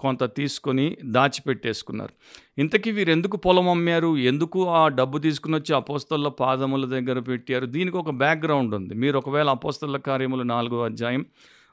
కొంత 0.00 0.24
తీసుకొని 0.24 0.96
దాచిపెట్టేసుకున్నారు. 1.04 2.12
ఇంతకీ 2.58 2.90
వీరు 2.90 3.10
ఎందుకు 3.10 3.36
పొలం 3.36 3.68
అమ్మారు? 3.68 4.16
ఎందుకు 4.16 4.68
ఆ 4.68 4.88
డబ్బు 4.88 5.18
తీసుకుని 5.18 5.56
వచ్చి 5.56 5.74
అపోస్తల 5.74 6.28
పాదముల 6.28 6.84
దగ్గర 6.86 7.18
పెట్టారు? 7.18 7.66
దీనికి 7.66 7.96
ఒక 7.96 8.10
బ్యాక్గ్రౌండ్ 8.10 8.74
ఉంది. 8.74 8.94
మీరు 8.94 9.18
ఒకవేళ 9.18 9.48
అపోస్తల 9.48 9.96
కార్యములు 9.96 10.42
నాలుగో 10.42 10.84
అధ్యాయం 10.84 11.26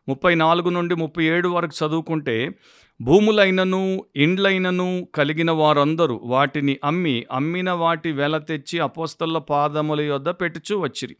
ముప్పై 0.07 0.35
నాలుగు 0.35 0.69
నుండి 0.69 0.95
ముప్పై 0.95 1.23
ఏడు 1.23 1.49
వరకు 1.49 1.85
చదువుకుంటే 1.85 2.49
భూములైనను 3.01 4.03
ఇండ్లైనను 4.15 5.07
కలిగిన 5.15 5.51
వారందరూ 5.51 6.21
వాటిని 6.23 6.77
అమ్మి 6.83 7.25
అమ్మిన 7.31 7.71
వాటి 7.71 8.11
వెల 8.11 8.37
తెచ్చి 8.37 8.79
అపోస్తల 8.79 9.37
పాదముల 9.37 10.01
యొద్ద 10.01 10.29
పెట్టుచు 10.29 10.75
వచ్చిరి. 10.75 11.15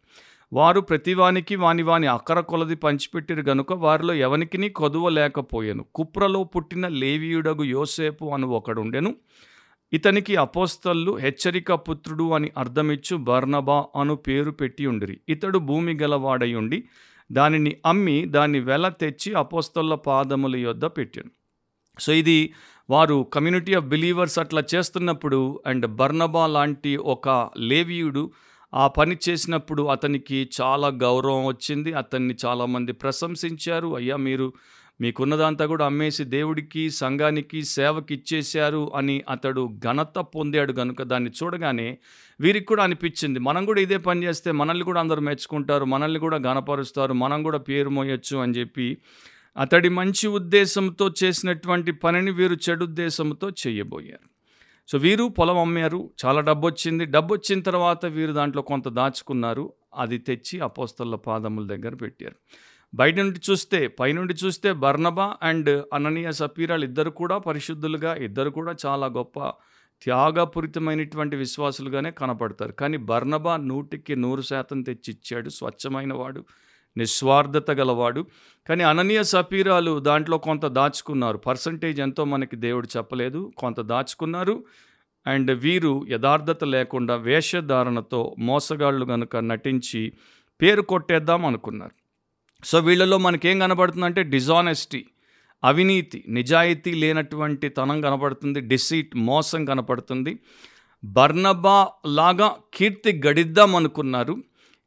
వారు 0.53 0.81
ప్రతివానికి 0.81 1.55
వాని 1.55 1.83
వాని 1.83 2.07
అక్కర 2.07 2.39
కొలది 2.39 2.75
పంచిపెట్టిరు 2.75 3.43
గనుక 3.49 3.73
వారిలో 3.73 4.13
ఎవనికిని 4.13 4.69
కొదువ 4.69 5.09
లేకపోయాను. 5.09 5.85
కుప్రలో 5.95 6.43
పుట్టిన 6.43 6.87
లేవీయుడగు 6.87 7.63
యోసేపు 7.63 8.25
అను 8.25 8.47
ఒకడుండెను. 8.47 9.15
ఇతనికి 9.93 10.35
అపోస్తళ్ళు 10.35 11.11
హెచ్చరిక 11.15 11.73
పుత్రుడు 11.73 12.31
అని 12.31 12.51
అర్థమిచ్చు 12.57 13.15
బర్నబా 13.15 13.85
అను 13.95 14.15
పేరు 14.15 14.51
పెట్టి 14.51 14.85
ఉండిరి. 14.85 15.19
ఇతడు 15.29 15.59
భూమి 15.59 15.93
గలవాడై 15.93 16.53
ఉండి 16.53 16.83
దానిని 17.31 17.75
అమ్మి 17.85 18.25
దాన్ని 18.25 18.59
వెల 18.59 18.89
తెచ్చి 18.89 19.33
అపోస్తల 19.33 19.95
పాదముల 19.95 20.55
యొద్ద 20.55 20.85
పెట్టాను. 20.85 21.31
సో 21.99 22.13
ఇది 22.13 22.53
వారు 22.89 23.27
కమ్యూనిటీ 23.33 23.73
ఆఫ్ 23.73 23.85
బిలీవర్స్ 23.85 24.39
అట్లా 24.39 24.63
చేస్తున్నప్పుడు 24.75 25.63
అండ్ 25.65 25.87
బర్నబా 25.87 26.47
లాంటి 26.47 26.97
ఒక 26.97 27.49
లేవీయుడు 27.57 28.31
ఆ 28.73 28.87
పని 28.87 29.17
చేసినప్పుడు 29.29 29.83
అతనికి 29.83 30.49
చాలా 30.61 30.87
గౌరవం 30.87 31.45
వచ్చింది. 31.45 31.93
అతన్ని 31.93 32.35
చాలామంది 32.45 32.91
ప్రశంసించారు. 32.91 33.95
అయ్యా 33.95 34.15
మీరు 34.15 34.53
మీకున్నదంతా 35.01 35.65
కూడా 35.65 35.85
అమ్మేసి 35.85 36.23
దేవుడికి 36.23 36.89
సంఘానికి 36.89 37.63
సేవకి 37.63 38.13
ఇచ్చేశారు 38.13 38.91
అని 38.95 39.23
అతడు 39.29 39.69
ఘనత 39.85 40.19
పొందాడు 40.19 40.73
కనుక 40.73 41.01
దాన్ని 41.01 41.31
చూడగానే 41.43 41.97
వీరికి 42.39 42.65
కూడా 42.65 42.83
అనిపించింది. 42.83 43.39
మనం 43.39 43.65
కూడా 43.65 43.81
ఇదే 43.81 43.97
పని 43.97 44.23
చేస్తే 44.23 44.51
మనల్ని 44.51 44.85
కూడా 44.85 44.99
అందరూ 44.99 45.21
మెచ్చుకుంటారు 45.21 45.85
మనల్ని 45.85 46.19
కూడా 46.19 46.37
ఘనపరుస్తారు 46.37 47.13
మనం 47.13 47.43
కూడా 47.43 47.57
పేరు 47.57 47.89
మోయొచ్చు 47.89 48.37
అని 48.37 48.53
చెప్పి 48.53 48.97
అతడి 49.57 49.89
మంచి 49.89 50.27
ఉద్దేశంతో 50.27 51.13
చేసినటువంటి 51.23 51.91
పనిని 51.91 52.31
వీరు 52.31 52.57
చెడు 52.69 52.83
ఉద్దేశంతో 52.85 53.49
చేయబోయారు. 53.49 54.27
సో 54.89 54.97
వీరు 54.97 55.27
పొలం 55.27 55.57
అమ్మారు 55.57 56.09
చాలా 56.25 56.41
డబ్బు 56.41 56.67
వచ్చింది 56.67 57.05
డబ్బు 57.05 57.33
వచ్చిన 57.33 57.61
తర్వాత 57.61 58.05
వీరు 58.05 58.31
దాంట్లో 58.31 58.61
కొంత 58.61 58.87
దాచుకున్నారు. 58.87 59.73
అది 59.95 60.17
తెచ్చి 60.17 60.59
అపోస్తల 60.59 61.15
పాదముల 61.15 61.67
దగ్గర 61.67 61.95
పెట్టారు. 61.95 62.35
బయట 62.95 63.15
నుండి 63.17 63.39
చూస్తే 63.49 63.87
పైనుండి 63.87 64.33
చూస్తే 64.33 64.71
బర్ణబా 64.71 65.35
అండ్ 65.43 65.85
అననీయ 65.93 66.31
సపీరాలు 66.31 66.83
ఇద్దరు 66.83 67.09
కూడా 67.09 67.37
పరిశుద్ధులుగా 67.37 68.15
ఇద్దరు 68.15 68.49
కూడా 68.49 68.75
చాలా 68.85 69.07
గొప్ప 69.07 69.39
త్యాగపూరితమైనటువంటి 70.03 71.35
విశ్వాసులుగానే 71.35 72.11
కనపడతారు. 72.11 72.71
కానీ 72.71 72.97
బర్ణబా 72.97 73.57
నూటికి 73.57 74.15
నూరు 74.15 74.41
శాతం 74.41 74.81
తెచ్చిచ్చాడు. 74.81 75.49
స్వచ్ఛమైన 75.49 76.13
వాడు 76.13 76.45
నిస్వార్థత 76.97 77.71
గలవాడు. 77.71 78.25
కానీ 78.69 78.83
అననీయ 78.83 79.23
సపీరాలు 79.23 79.99
దాంట్లో 79.99 80.37
కొంత 80.37 80.65
దాచుకున్నారు. 80.65 81.37
పర్సంటేజ్ 81.37 82.01
ఎంతో 82.01 82.23
మనకి 82.23 82.55
దేవుడు 82.55 82.87
చెప్పలేదు. 82.97 83.51
కొంత 83.57 83.81
దాచుకున్నారు. 83.81 84.63
అండ్ 85.27 85.51
వీరు 85.51 86.05
యథార్థత 86.09 86.63
లేకుండా 86.63 87.15
వేషధారణతో 87.15 88.35
మోసగాళ్ళు 88.39 89.05
కనుక 89.05 89.37
నటించి 89.37 90.13
పేరు 90.61 90.81
కొట్టేద్దాం 90.81 91.45
అనుకున్నారు. 91.45 92.06
సో 92.63 92.79
వీళ్ళలో 92.79 93.17
మనకేం 93.17 93.59
కనబడుతుందంటే 93.59 94.23
డిజానెస్టీ 94.23 95.05
అవినీతి 95.63 96.23
నిజాయితీ 96.27 96.93
లేనటువంటి 96.93 97.69
తనం 97.69 98.01
కనపడుతుంది 98.01 98.59
డిసీట్ 98.61 99.15
మోసం 99.15 99.65
కనపడుతుంది. 99.65 100.39
బర్నబా 101.03 101.87
లాగా 102.05 102.55
కీర్తి 102.73 103.21
గడిద్దాం 103.27 103.75
అనుకున్నారు 103.75 104.35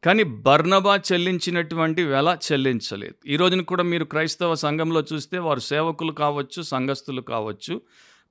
కానీ 0.04 0.22
బర్నబా 0.22 0.96
చెల్లించినటువంటి 1.12 2.02
వెల 2.02 2.38
చెల్లించలేదు. 2.46 3.14
ఈ 3.26 3.36
రోజున 3.36 3.60
కూడా 3.60 3.82
మీరు 3.82 4.04
క్రైస్తవ 4.04 4.54
సంఘంలో 4.54 5.04
చూస్తే 5.12 5.38
వారు 5.38 5.60
సేవకులు 5.60 6.12
కావచ్చు 6.12 6.62
సంఘస్థులు 6.62 7.20
కావచ్చు 7.20 7.80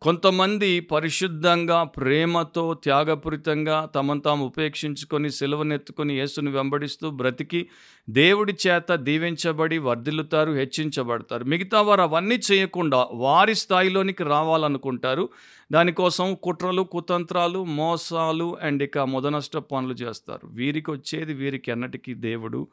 కొంతమంది 0.02 0.80
పరిశుద్ధంగా 0.80 1.84
ప్రేమతో 1.84 2.74
త్యాగపూరితంగా 2.74 3.90
తమను 3.96 4.22
తాము 4.22 4.46
ఉపేక్షించుకొని 4.46 5.30
సెలవునెత్తుకొని 5.30 6.14
యేసును 6.20 6.52
వెంబడిస్తూ 6.52 7.10
బ్రతికి 7.10 7.68
దేవుడి 8.10 8.54
చేత 8.68 8.96
దీవించబడి 8.96 9.78
వర్ధిల్లుతారు 9.78 10.52
హెచ్చించబడతారు. 10.52 11.44
మిగతా 11.44 11.82
వారు 11.82 12.02
అవన్నీ 12.02 12.36
చేయకుండా 12.52 13.08
వారి 13.14 13.56
స్థాయిలోనికి 13.56 14.24
రావాలనుకుంటారు. 14.24 15.30
దానికోసం 15.72 16.38
కుట్రలు 16.44 16.82
కుతంత్రాలు 16.82 17.64
మోసాలు 17.64 18.58
అండ్ 18.62 18.84
ఇక 18.84 18.98
మొదనష్ట 18.98 19.58
పనులు 19.58 19.94
చేస్తారు. 19.94 20.48
వీరికి 20.48 20.92
వచ్చేది 20.92 21.34
వీరికి 21.34 21.72
ఎన్నటికీ 21.72 22.14
దేవుడు 22.14 22.68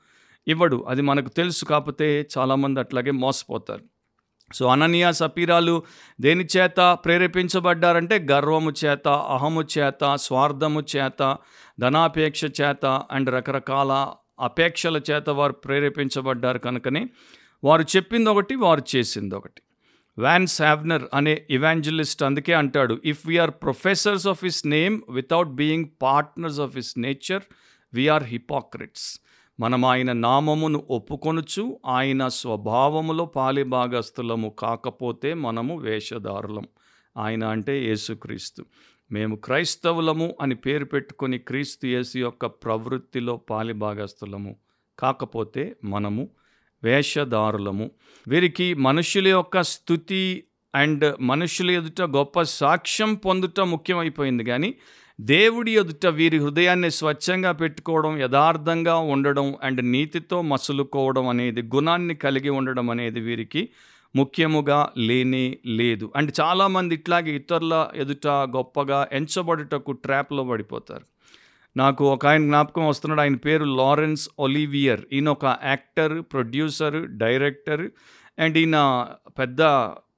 ఇవ్వడు. 0.48 0.84
అది 0.88 1.02
మనకు 1.02 1.28
తెలుసు. 1.28 1.64
కాకపోతే 1.64 2.28
చాలామంది 2.38 2.80
అట్లాగే 2.80 3.10
మోసపోతారు. 3.10 3.95
సో 4.54 4.66
అననీయ 4.66 5.12
సపీరాలు 5.12 5.82
దేని 6.20 6.44
చేత 6.56 6.98
ప్రేరేపించబడ్డారంటే 7.04 8.26
గర్వము 8.32 8.72
చేత 8.84 9.08
అహము 9.08 9.62
చేత 9.78 10.14
స్వార్థము 10.14 10.82
చేత 10.96 11.36
ధనాపేక్ష 11.80 12.44
చేత 12.44 12.86
అండ్ 13.10 13.30
రకరకాల 13.30 14.12
అపేక్షల 14.40 15.00
చేత 15.10 15.30
వారు 15.30 15.52
ప్రేరేపించబడ్డారు 15.52 16.58
కనుకనే. 16.58 17.06
వారు 17.64 17.82
చెప్పింది 17.82 18.30
ఒకటి 18.30 18.54
వారు 18.54 18.82
చేసింది 18.96 19.34
ఒకటి. 19.34 19.62
వ్యాన్ 20.18 20.46
సావ్నర్ 20.46 21.02
అనే 21.14 21.46
ఇవాంజలిస్ట్ 21.50 22.22
అందుకే 22.22 22.52
అంటాడు 22.52 23.00
if 23.04 23.26
we're 23.26 23.50
professors 23.50 24.26
of 24.26 24.44
his 24.44 24.66
name 24.66 25.02
without 25.10 25.48
being 25.48 25.84
partners 26.02 26.60
of 26.60 26.76
his 26.76 26.98
nature 26.98 27.42
we're 27.94 28.24
hypocrites 28.24 29.20
మనం 29.60 29.84
ఆయన 29.84 30.12
నామమును 30.12 30.86
ఒప్పుకొనుచు 30.90 31.80
ఆయన 31.86 32.28
స్వభావములో 32.28 33.24
పాలిభాగస్థులము 33.24 34.54
కాకపోతే 34.58 35.34
మనము 35.34 35.78
వేషధారులం. 35.78 36.66
ఆయన 37.16 37.44
అంటే 37.44 37.84
యేసుక్రీస్తు. 37.84 38.64
మేము 39.12 39.36
క్రైస్తవులము 39.36 40.34
అని 40.40 40.54
పేరు 40.54 40.84
పెట్టుకుని 40.84 41.38
క్రీస్తు 41.38 41.86
యేసు 41.86 42.18
యొక్క 42.18 42.46
ప్రవృత్తిలో 42.46 43.36
పాలిభాగస్థులము 43.36 44.56
కాకపోతే 44.98 45.76
మనము 45.84 46.28
వేషధారులము. 46.84 47.90
వీరికి 48.28 48.74
మనుషుల 48.74 49.28
యొక్క 49.28 49.62
స్థుతి 49.62 50.44
అండ్ 50.74 51.16
మనుషుల 51.20 51.70
ఎదుట 51.70 52.02
గొప్ప 52.02 52.42
సాక్ష్యం 52.42 53.14
పొందుట 53.14 53.60
ముఖ్యమైపోయింది. 53.60 54.44
కానీ 54.44 54.74
దేవుడి 55.20 55.72
ఎదుట 55.72 56.06
వీరి 56.06 56.38
హృదయాన్ని 56.38 56.90
స్వచ్ఛంగా 56.90 57.52
పెట్టుకోవడం 57.52 58.18
యథార్థంగా 58.18 58.96
ఉండడం 58.96 59.54
అండ్ 59.62 59.84
నీతితో 59.84 60.42
మసులుకోవడం 60.42 61.28
అనేది 61.28 61.62
గుణాన్ని 61.62 62.14
కలిగి 62.14 62.48
ఉండడం 62.48 62.90
అనేది 62.90 63.20
వీరికి 63.20 63.68
ముఖ్యముగా 64.16 64.92
లేనే 64.96 65.58
లేదు. 65.66 66.12
అండ్ 66.16 66.32
చాలామంది 66.40 66.94
ఇట్లాగే 66.94 67.36
ఇతరుల 67.36 67.88
ఎదుట 67.94 68.26
గొప్పగా 68.26 69.08
ఎంచబడుటకు 69.12 69.92
ట్రాప్లో 69.92 70.44
పడిపోతారు. 70.44 71.04
నాకు 71.76 72.04
ఒక 72.04 72.26
ఆయన 72.26 72.44
జ్ఞాపకం 72.44 72.88
వస్తున్నాడు. 72.88 73.20
ఆయన 73.20 73.36
పేరు 73.36 73.64
లారెన్స్ 73.64 74.28
ఒలివియర్. 74.38 75.00
ఈయన 75.12 75.28
ఒక 75.28 75.56
యాక్టర్ 75.64 76.22
ప్రొడ్యూసర్ 76.32 77.06
డైరెక్టర్ 77.06 77.90
అండ్ 78.38 78.58
ఈయన 78.58 79.06
పెద్ద 79.38 79.62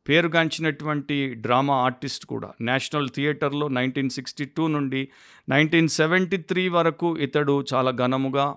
పేరుగాంచినటువంటి 0.08 1.34
డ్రామా 1.34 1.74
ఆర్టిస్ట్ 1.74 2.26
కూడా. 2.26 2.50
నేషనల్ 2.60 3.08
థియేటర్లో 3.14 3.68
నైన్టీన్ 3.68 4.10
సిక్స్టీ 4.10 4.44
టూ 4.44 4.66
నుండి 4.66 5.08
నైన్టీన్ 5.48 5.88
సెవెంటీ 5.88 6.36
త్రీ 6.36 6.68
వరకు 6.68 7.18
ఇతడు 7.18 7.64
చాలా 7.74 7.90
ఘనముగా 7.90 8.54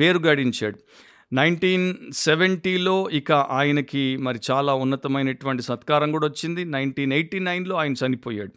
పేరుగాడించాడు. 0.00 0.78
నైన్టీన్ 1.32 1.94
సెవెంటీలో 2.12 3.10
ఇక 3.10 3.32
ఆయనకి 3.32 4.16
మరి 4.16 4.38
చాలా 4.50 4.74
ఉన్నతమైనటువంటి 4.74 5.62
సత్కారం 5.62 6.12
కూడా 6.12 6.26
వచ్చింది. 6.26 6.64
నైన్టీన్ 6.64 7.12
ఎయిటీ 7.12 7.38
నైన్లో 7.38 7.76
ఆయన 7.76 7.92
చనిపోయాడు. 7.92 8.52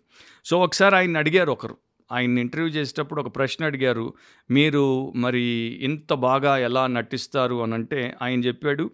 సో 0.45 0.59
ఒకసారి 0.59 0.95
ఆయన 0.95 1.17
అడిగారు 1.17 1.51
ఒకరు. 1.51 1.77
ఆయన 2.11 2.39
ఇంటర్వ్యూ 2.39 2.71
చేసేటప్పుడు 2.71 3.21
ఒక 3.21 3.35
ప్రశ్న 3.35 3.65
అడిగారు. 3.65 4.13
మీరు 4.51 5.13
మరి 5.15 5.41
ఇంత 5.81 6.13
బాగా 6.13 6.57
ఎలా 6.57 6.87
నటిస్తారు? 6.87 7.63
అని 7.63 7.73
అంటే 7.73 8.15
ఆయన 8.21 8.39
చెప్పాడు. 8.39 8.91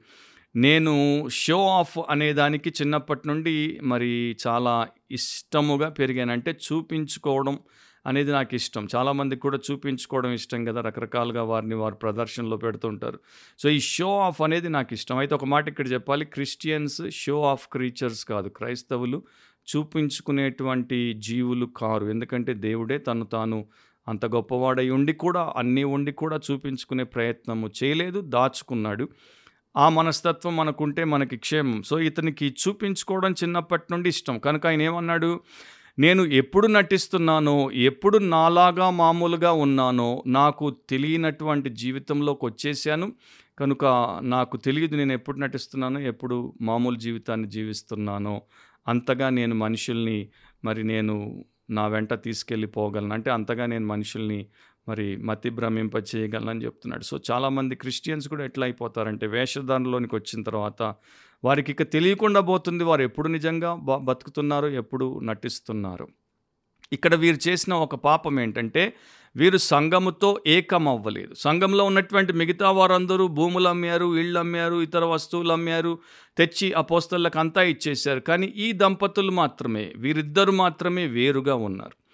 నేను 0.55 0.91
షో 1.29 1.67
ఆఫ్ 1.67 1.97
అనే 2.09 2.33
దానికి 2.33 2.69
చిన్నప్పటి 2.69 3.27
నుండి 3.27 3.79
మరి 3.83 4.37
చాలా 4.47 4.87
ఇష్టముగా 5.11 5.89
పెరిగానంటే 5.89 6.51
చూపించుకోవడం 6.51 7.59
అనేది 8.05 8.31
నాకు 8.31 8.55
ఇష్టం. 8.55 8.87
చాలామందికి 8.95 9.41
కూడా 9.41 9.59
చూపించుకోవడం 9.71 10.31
ఇష్టం 10.31 10.65
కదా 10.65 10.81
రకరకాలుగా 10.81 11.43
వారిని 11.43 11.75
వారు 11.75 11.95
ప్రదర్శనలో 11.95 12.57
పెడుతుంటారు 12.57 13.19
సో 13.59 13.69
ఈ 13.69 13.79
షో 13.79 14.19
ఆఫ్ 14.19 14.41
అనేది 14.41 14.69
నాకు 14.69 14.93
ఇష్టం. 14.93 15.17
అయితే 15.17 15.35
ఒక 15.35 15.45
మాట 15.45 15.67
ఇక్కడ 15.67 15.91
చెప్పాలి. 15.91 16.25
క్రిస్టియన్స్ 16.25 17.09
షో 17.11 17.41
ఆఫ్ 17.43 17.67
క్రీచర్స్ 17.67 18.25
కాదు. 18.25 18.49
క్రైస్తవులు 18.49 19.23
చూపించుకునేటువంటి 19.67 21.13
జీవులు 21.13 21.65
కారు. 21.65 22.05
ఎందుకంటే 22.05 22.53
దేవుడే 22.53 22.97
తను 22.97 23.25
తాను 23.25 23.65
అంత 24.07 24.25
గొప్పవాడై 24.25 24.89
ఉండి 24.89 25.13
కూడా 25.13 25.53
అన్నీ 25.57 25.83
ఉండి 25.83 26.11
కూడా 26.11 26.39
చూపించుకునే 26.51 27.03
ప్రయత్నము 27.03 27.69
చేయలేదు 27.83 28.21
దాచుకున్నాడు. 28.21 29.09
ఆ 29.77 29.89
మనస్తత్వం 29.89 30.55
మనకుంటే 30.55 31.03
మనకి 31.03 31.37
క్షేమం. 31.37 31.83
సో 31.83 31.99
ఇతనికి 31.99 32.55
చూపించుకోవడం 32.67 33.31
చిన్నప్పటి 33.31 33.83
నుండి 33.91 34.09
ఇష్టం. 34.09 34.39
కనుక 34.39 34.67
ఆయన 34.67 34.81
ఏమన్నాడు? 34.81 35.39
నేను 35.99 36.23
ఎప్పుడు 36.23 36.67
నటిస్తున్నానో 36.67 37.71
ఎప్పుడు 37.71 38.17
నాలాగా 38.17 38.89
మామూలుగా 38.89 39.51
ఉన్నానో 39.51 40.23
నాకు 40.27 40.75
తెలియనటువంటి 40.89 41.69
జీవితంలోకి 41.69 42.45
వచ్చేసాను. 42.45 43.13
కనుక 43.59 43.85
నాకు 44.21 44.57
తెలియదు 44.57 44.95
నేను 44.95 45.13
ఎప్పుడు 45.13 45.39
నటిస్తున్నానో 45.39 45.99
ఎప్పుడు 45.99 46.53
మామూలు 46.61 46.95
జీవితాన్ని 46.95 47.47
జీవిస్తున్నానో. 47.47 48.41
అంతగా 48.87 49.29
నేను 49.29 49.55
మనుషుల్ని 49.55 50.29
మరి 50.65 50.83
నేను 50.83 51.45
నా 51.69 51.87
వెంట 51.87 52.13
తీసుకెళ్ళిపోగలను. 52.13 53.13
అంటే 53.13 53.31
అంతగా 53.31 53.65
నేను 53.65 53.87
మనుషుల్ని 53.87 54.47
మరి 54.87 55.17
మతి 55.17 55.49
భ్రమింప 55.49 55.95
చేయగలనని 56.15 56.65
చెప్తున్నాడు. 56.65 57.03
సో 57.03 57.19
చాలామంది 57.31 57.75
క్రిస్టియన్స్ 57.75 58.27
కూడా 58.27 58.45
ఎట్లా 58.45 58.65
అయిపోతారంటే 58.65 59.27
వేషధారణలోనికి 59.27 60.15
వచ్చిన 60.15 60.43
తర్వాత 60.43 60.93
వారికి 61.43 61.71
ఇక 61.71 61.83
తెలియకుండా 61.83 62.39
పోతుంది 62.41 62.83
వారు 62.83 63.01
ఎప్పుడు 63.01 63.27
నిజంగా 63.27 63.75
బ 63.75 63.97
బతుకుతున్నారు 63.97 64.67
ఎప్పుడు 64.67 65.19
నటిస్తున్నారు. 65.23 66.07
ఇక్కడ 66.93 67.15
వీరు 67.15 67.39
చేసిన 67.47 67.73
ఒక 67.73 67.95
పాపం 67.95 68.39
ఏంటంటే 68.39 68.93
వీరు 69.35 69.57
సంఘముతో 69.57 70.39
ఏకం 70.47 70.87
అవ్వలేదు 70.87 71.33
సంఘంలో 71.33 71.83
ఉన్నటువంటి 71.83 72.33
మిగతా 72.33 72.71
వారందరూ 72.71 73.27
భూములు 73.27 73.67
అమ్మారు 73.67 74.17
ఇళ్ళు 74.17 74.39
అమ్మారు 74.39 74.75
ఇతర 74.75 75.03
వస్తువులు 75.03 75.51
అమ్మారు 75.51 75.99
తెచ్చి 76.37 76.73
అపోస్తలకు 76.73 77.39
అంతా 77.39 77.63
ఇచ్చేశారు. 77.63 78.19
కానీ 78.19 78.47
ఈ 78.55 78.71
దంపతులు 78.71 79.31
మాత్రమే 79.31 79.93
వీరిద్దరు 79.97 80.51
మాత్రమే 80.51 81.07
వేరుగా 81.07 81.55
ఉన్నారు. 81.55 82.04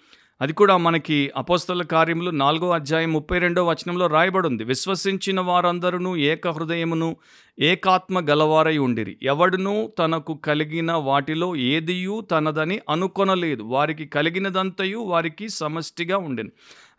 అది 0.42 0.52
కూడా 0.52 0.76
మనకి 0.76 1.32
అపోస్తల 1.36 1.82
కార్యములు 1.82 2.30
నాలుగో 2.30 2.70
అధ్యాయం 2.70 3.12
ముప్పై 3.12 3.38
రెండో 3.38 3.66
వచనంలో 3.66 4.06
రాయబడి 4.06 4.46
ఉంది 4.46 4.64
విశ్వసించిన 4.64 5.40
వారందరూ 5.40 6.16
ఏక 6.16 6.48
హృదయమును 6.48 7.16
ఏకాత్మ 7.58 8.20
గలవారై 8.20 8.78
ఉండిరి. 8.78 9.16
ఎవడునూ 9.22 9.86
తనకు 9.98 10.34
కలిగిన 10.34 10.92
వాటిలో 10.92 11.56
ఏదియూ 11.56 12.20
తనదని 12.20 12.80
అనుకొనలేదు. 12.90 13.62
వారికి 13.62 14.06
కలిగినదంతయు 14.06 14.98
వారికి 14.98 15.48
సమష్టిగా 15.48 16.18
ఉండెను 16.18 16.50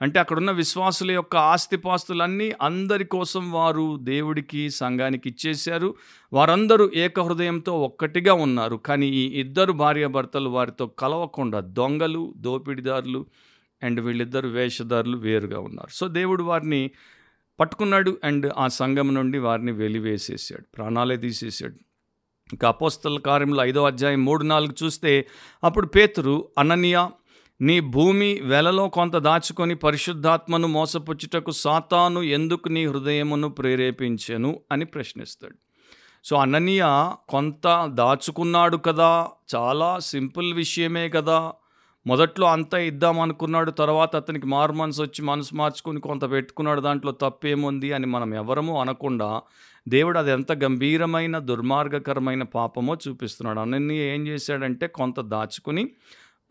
అంటే 0.04 0.20
అక్కడున్న 0.20 0.52
విశ్వాసుల 0.52 1.12
యొక్క 1.12 1.36
ఆస్తిపాస్తులన్నీ 1.36 2.54
అందరి 2.62 3.06
కోసం 3.06 3.52
వారు 3.52 4.00
దేవుడికి 4.02 4.70
సంఘానికి 4.70 5.30
ఇచ్చేశారు. 5.30 5.96
వారందరూ 6.34 6.92
ఏకహృదయంతో 6.96 7.82
ఒక్కటిగా 7.82 8.34
ఉన్నారు. 8.34 8.76
కానీ 8.76 9.08
ఈ 9.08 9.40
ఇద్దరు 9.40 9.72
భార్యాభర్తలు 9.72 10.50
వారితో 10.50 10.88
కలవకుండా 10.88 11.60
దొంగలు 11.60 12.34
దోపిడిదారులు 12.38 13.26
అండ్ 13.84 14.00
వీళ్ళిద్దరు 14.00 14.48
వేషధారులు 14.48 15.18
వేరుగా 15.18 15.60
ఉన్నారు. 15.60 15.90
సో 15.92 16.08
దేవుడు 16.08 16.44
వారిని 16.44 16.92
పట్టుకున్నాడు 17.60 18.18
అండ్ 18.24 18.52
ఆ 18.58 18.68
సంఘం 18.68 19.14
నుండి 19.14 19.38
వారిని 19.38 19.72
వెలివేసేసాడు 19.72 20.64
ప్రాణాలే 20.78 21.18
తీసేసాడు 21.18 21.76
ఇంకా 22.54 22.68
అపోస్తల 22.68 23.20
కార్యంలో 23.20 23.64
ఐదో 23.64 23.86
అధ్యాయం 23.86 24.26
మూడు 24.26 24.44
నాలుగు 24.44 24.86
చూస్తే 24.86 25.28
అప్పుడు 25.64 25.88
పేతురు 25.88 26.50
అననియా 26.58 27.12
నీ 27.64 27.80
భూమి 27.80 28.40
వెలలో 28.42 28.90
కొంత 28.90 29.16
దాచుకొని 29.18 29.76
పరిశుద్ధాత్మను 29.76 30.68
మోసపుచ్చుటకు 30.68 31.52
సాతాను 31.52 32.22
ఎందుకు 32.22 32.70
నీ 32.70 32.86
హృదయమును 32.86 33.50
ప్రేరేపించెను 33.50 34.60
అని 34.72 34.86
ప్రశ్నిస్తాడు. 34.86 35.56
సో 36.26 36.36
అననీయ 36.36 36.84
కొంత 37.30 37.86
దాచుకున్నాడు 37.94 38.78
కదా 38.78 39.28
చాలా 39.56 40.00
సింపుల్ 40.00 40.54
విషయమే 40.54 41.10
కదా. 41.10 41.54
మొదట్లో 42.08 42.48
అంతా 42.48 42.78
ఇద్దాం 42.78 43.20
అనుకున్నాడు 43.20 43.72
తర్వాత 43.72 44.16
అతనికి 44.16 44.48
మారు 44.48 44.74
మనసు 44.74 45.02
వచ్చి 45.02 45.22
మనసు 45.22 45.56
మార్చుకుని 45.56 46.02
కొంత 46.02 46.32
పెట్టుకున్నాడు 46.32 46.82
దాంట్లో 46.82 47.12
తప్పేముంది 47.12 47.94
అని 47.94 48.06
మనం 48.06 48.34
ఎవరము 48.34 48.82
అనకుండా 48.82 49.42
దేవుడు 49.88 50.20
అది 50.20 50.32
ఎంత 50.32 50.52
గంభీరమైన 50.52 51.38
దుర్మార్గకరమైన 51.38 52.44
పాపమో 52.44 52.98
చూపిస్తున్నాడు. 53.08 53.60
అనన్య 53.60 53.96
ఏం 53.96 54.28
చేశాడంటే 54.28 54.88
కొంత 54.88 55.20
దాచుకుని 55.20 55.90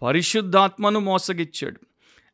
పరిశుద్ధాత్మను 0.03 1.01
మోసగిచ్చాడు. 1.01 1.81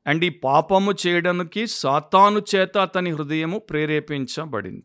అండ్ 0.07 0.25
ఈ 0.25 0.29
పాపము 0.29 0.95
చేయడానికి 1.07 1.67
సాతాను 1.67 2.43
చేత 2.55 2.79
అతని 2.79 3.11
హృదయము 3.11 3.59
ప్రేరేపించబడింది. 3.59 4.83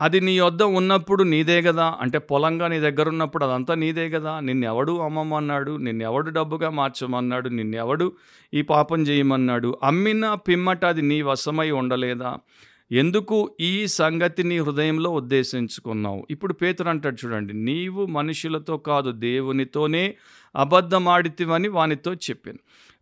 అది 0.00 0.20
నీ 0.20 0.40
వద్ద 0.40 0.62
ఉన్నప్పుడు 0.62 1.22
నీదే 1.22 1.62
కదా 1.62 1.94
అంటే 2.00 2.18
పొలంగా 2.18 2.68
నీ 2.68 2.80
దగ్గర 2.80 3.08
ఉన్నప్పుడు 3.08 3.44
అదంతా 3.44 3.74
నీదే 3.74 4.10
కదా 4.10 4.40
నిన్నెవడు 4.40 4.92
అమ్మమన్నాడు? 4.92 5.76
నిన్నెవడు 5.76 6.30
డబ్బుగా 6.30 6.70
మార్చమన్నాడు? 6.70 7.48
నిన్నెవడు 7.48 8.12
ఈ 8.54 8.62
పాపం 8.62 9.02
చేయమన్నాడు? 9.02 9.78
అమ్మిన 9.82 10.34
పిమ్మట 10.34 10.84
అది 10.84 11.02
నీ 11.02 11.22
వశమై 11.22 11.70
ఉండలేదా? 11.70 12.36
ఎందుకు 12.92 13.56
ఈ 13.60 13.86
సంగతి 13.86 14.42
నీ 14.42 14.58
హృదయంలో 14.58 15.10
ఉద్దేశించుకున్నావు? 15.10 16.26
ఇప్పుడు 16.30 16.52
పేతురు 16.52 16.88
అంటాడు 16.88 17.26
చూడండి 17.26 17.52
నీవు 17.52 18.06
మనుషులతో 18.06 18.76
కాదు 18.76 19.12
దేవునితోనే 19.12 20.16
అబద్ధమాడితివని 20.56 21.68
వానితో 21.68 22.14
చెప్పాను. 22.14 22.58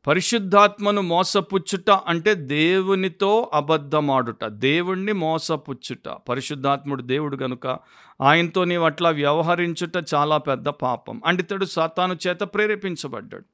పరిశుద్ధాత్మను 0.06 1.02
మోసపుచ్చుట 1.02 1.90
అంటే 1.90 2.34
దేవునితో 2.34 3.50
అబద్ధమాడుట 3.54 4.44
దేవుణ్ణి 4.44 5.12
మోసపుచ్చుట. 5.12 6.08
పరిశుద్ధాత్ముడు 6.28 7.02
దేవుడు 7.02 7.36
గనుక 7.36 7.78
ఆయనతో 8.20 8.64
నీవు 8.64 8.84
అట్లా 8.84 9.10
వ్యవహరించుట 9.10 10.04
చాలా 10.14 10.38
పెద్ద 10.38 10.68
పాపం. 10.68 11.22
అంటే 11.26 11.42
ఇతడు 11.42 11.64
సాతాను 11.64 12.16
చేత 12.26 12.40
ప్రేరేపించబడ్డాడు. 12.40 13.53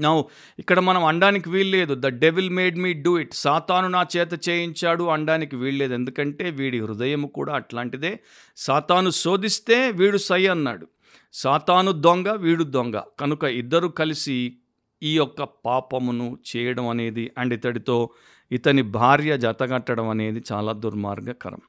నౌ 0.00 0.22
ఇక్కడ 0.58 0.78
మనం 0.80 1.04
అనడానికి 1.04 1.48
వీల్లేదు. 1.50 1.94
The 1.94 2.06
devil 2.06 2.50
made 2.50 2.78
me 2.78 2.92
do 2.92 3.18
it. 3.18 3.34
సాతాను 3.34 3.88
నా 3.88 4.06
చేత 4.16 4.48
చేయించాడు 4.48 5.04
అనడానికి 5.04 5.56
వీల్లేదు. 5.56 5.94
ఎందుకంటే 5.94 6.50
వీడి 6.50 6.80
హృదయం 6.80 7.26
కూడా 7.26 7.54
అట్లాంటిదే. 7.54 8.12
సాతాను 8.56 9.10
శోధిస్తే 9.10 9.90
వీడు 9.90 10.16
సై 10.16 10.46
అన్నాడు. 10.46 10.86
సాతాను 11.32 11.92
దొంగ 11.92 12.28
వీడు 12.36 12.64
దొంగ. 12.64 12.96
కనుక 13.20 13.44
ఇద్దరు 13.44 13.88
కలిసి 13.88 14.56
ఈ 15.02 15.16
యొక్క 15.16 15.42
పాపమును 15.66 16.38
చేయడం 16.50 16.88
అనేది 16.88 17.30
అండ్ 17.38 17.54
ఇతడితో 17.54 18.10
ఇతని 18.52 18.82
భార్య 18.82 19.32
జతగట్టడం 19.38 20.08
అనేది 20.08 20.40
చాలా 20.52 20.72
దుర్మార్గకరం. 20.72 21.62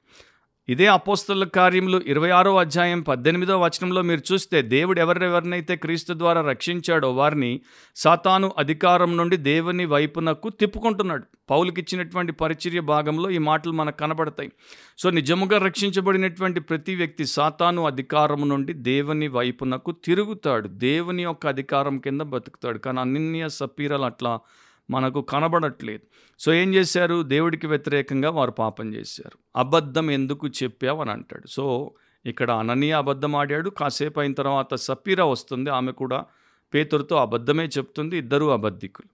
ఇదే 0.72 0.88
అపోస్తల 0.88 1.44
కార్యములు 1.44 2.02
ఇరవై 2.08 2.30
ఆరో 2.30 2.52
అధ్యాయం 2.58 3.02
పద్దెనిమిదో 3.02 3.60
వచనంలో 3.62 4.02
మీరు 4.02 4.34
చూస్తే 4.34 4.62
దేవుడు 4.62 5.00
ఎవరెవరినైతే 5.00 5.76
క్రీస్తు 5.76 6.14
ద్వారా 6.14 6.42
రక్షించాడో 6.42 7.12
వారిని 7.12 7.62
సాతాను 7.96 8.52
అధికారం 8.58 9.18
నుండి 9.18 9.38
దేవుని 9.38 9.86
వైపునకు 9.86 10.50
తిప్పుకుంటున్నాడు. 10.50 11.24
పౌలకి 11.50 11.82
ఇచ్చినటువంటి 11.82 12.32
పరిచర్య 12.32 12.80
భాగంలో 12.80 13.30
ఈ 13.30 13.38
మాటలు 13.38 13.72
మనకు 13.72 13.98
కనబడతాయి. 13.98 14.52
సో 15.00 15.10
నిజముగా 15.10 15.58
రక్షించబడినటువంటి 15.58 16.60
ప్రతి 16.60 16.96
వ్యక్తి 16.96 17.26
సాతాను 17.26 17.86
అధికారం 17.86 18.50
నుండి 18.50 18.74
దేవుని 18.74 19.28
వైపునకు 19.28 19.92
తిరుగుతాడు. 19.92 20.68
దేవుని 20.68 21.24
యొక్క 21.24 21.48
అధికారం 21.48 21.98
కింద 21.98 22.22
బతుకుతాడు. 22.22 22.78
కానీ 22.78 23.00
అన్నిన్య 23.00 23.50
సపీరాలు 23.50 24.04
అట్లా 24.04 24.40
మనకు 24.90 25.22
కనబడట్లేదు. 25.22 26.02
సో 26.40 26.54
ఏం 26.54 26.74
చేశారు? 26.74 27.24
దేవుడికి 27.24 27.68
వ్యతిరేకంగా 27.68 28.30
వారు 28.30 28.52
పాపం 28.52 28.94
చేశారు. 28.94 29.38
అబద్ధం 29.56 30.12
ఎందుకు 30.12 30.48
చెప్పావు 30.48 31.02
అని 31.02 31.12
అంటాడు. 31.12 31.48
సో 31.48 31.92
ఇక్కడ 32.26 32.52
అననీయ 32.52 32.92
అబద్ధం 32.92 33.36
ఆడాడు. 33.36 33.70
కాసేపు 33.70 34.20
అయిన 34.20 34.34
తర్వాత 34.34 34.74
సపీరా 34.76 35.26
వస్తుంది. 35.26 35.70
ఆమె 35.70 35.92
కూడా 35.92 36.26
పేతురుతో 36.74 37.16
అబద్ధమే 37.16 37.66
చెప్తుంది. 37.66 38.18
ఇద్దరు 38.18 38.52
అబద్ధికులు. 38.52 39.10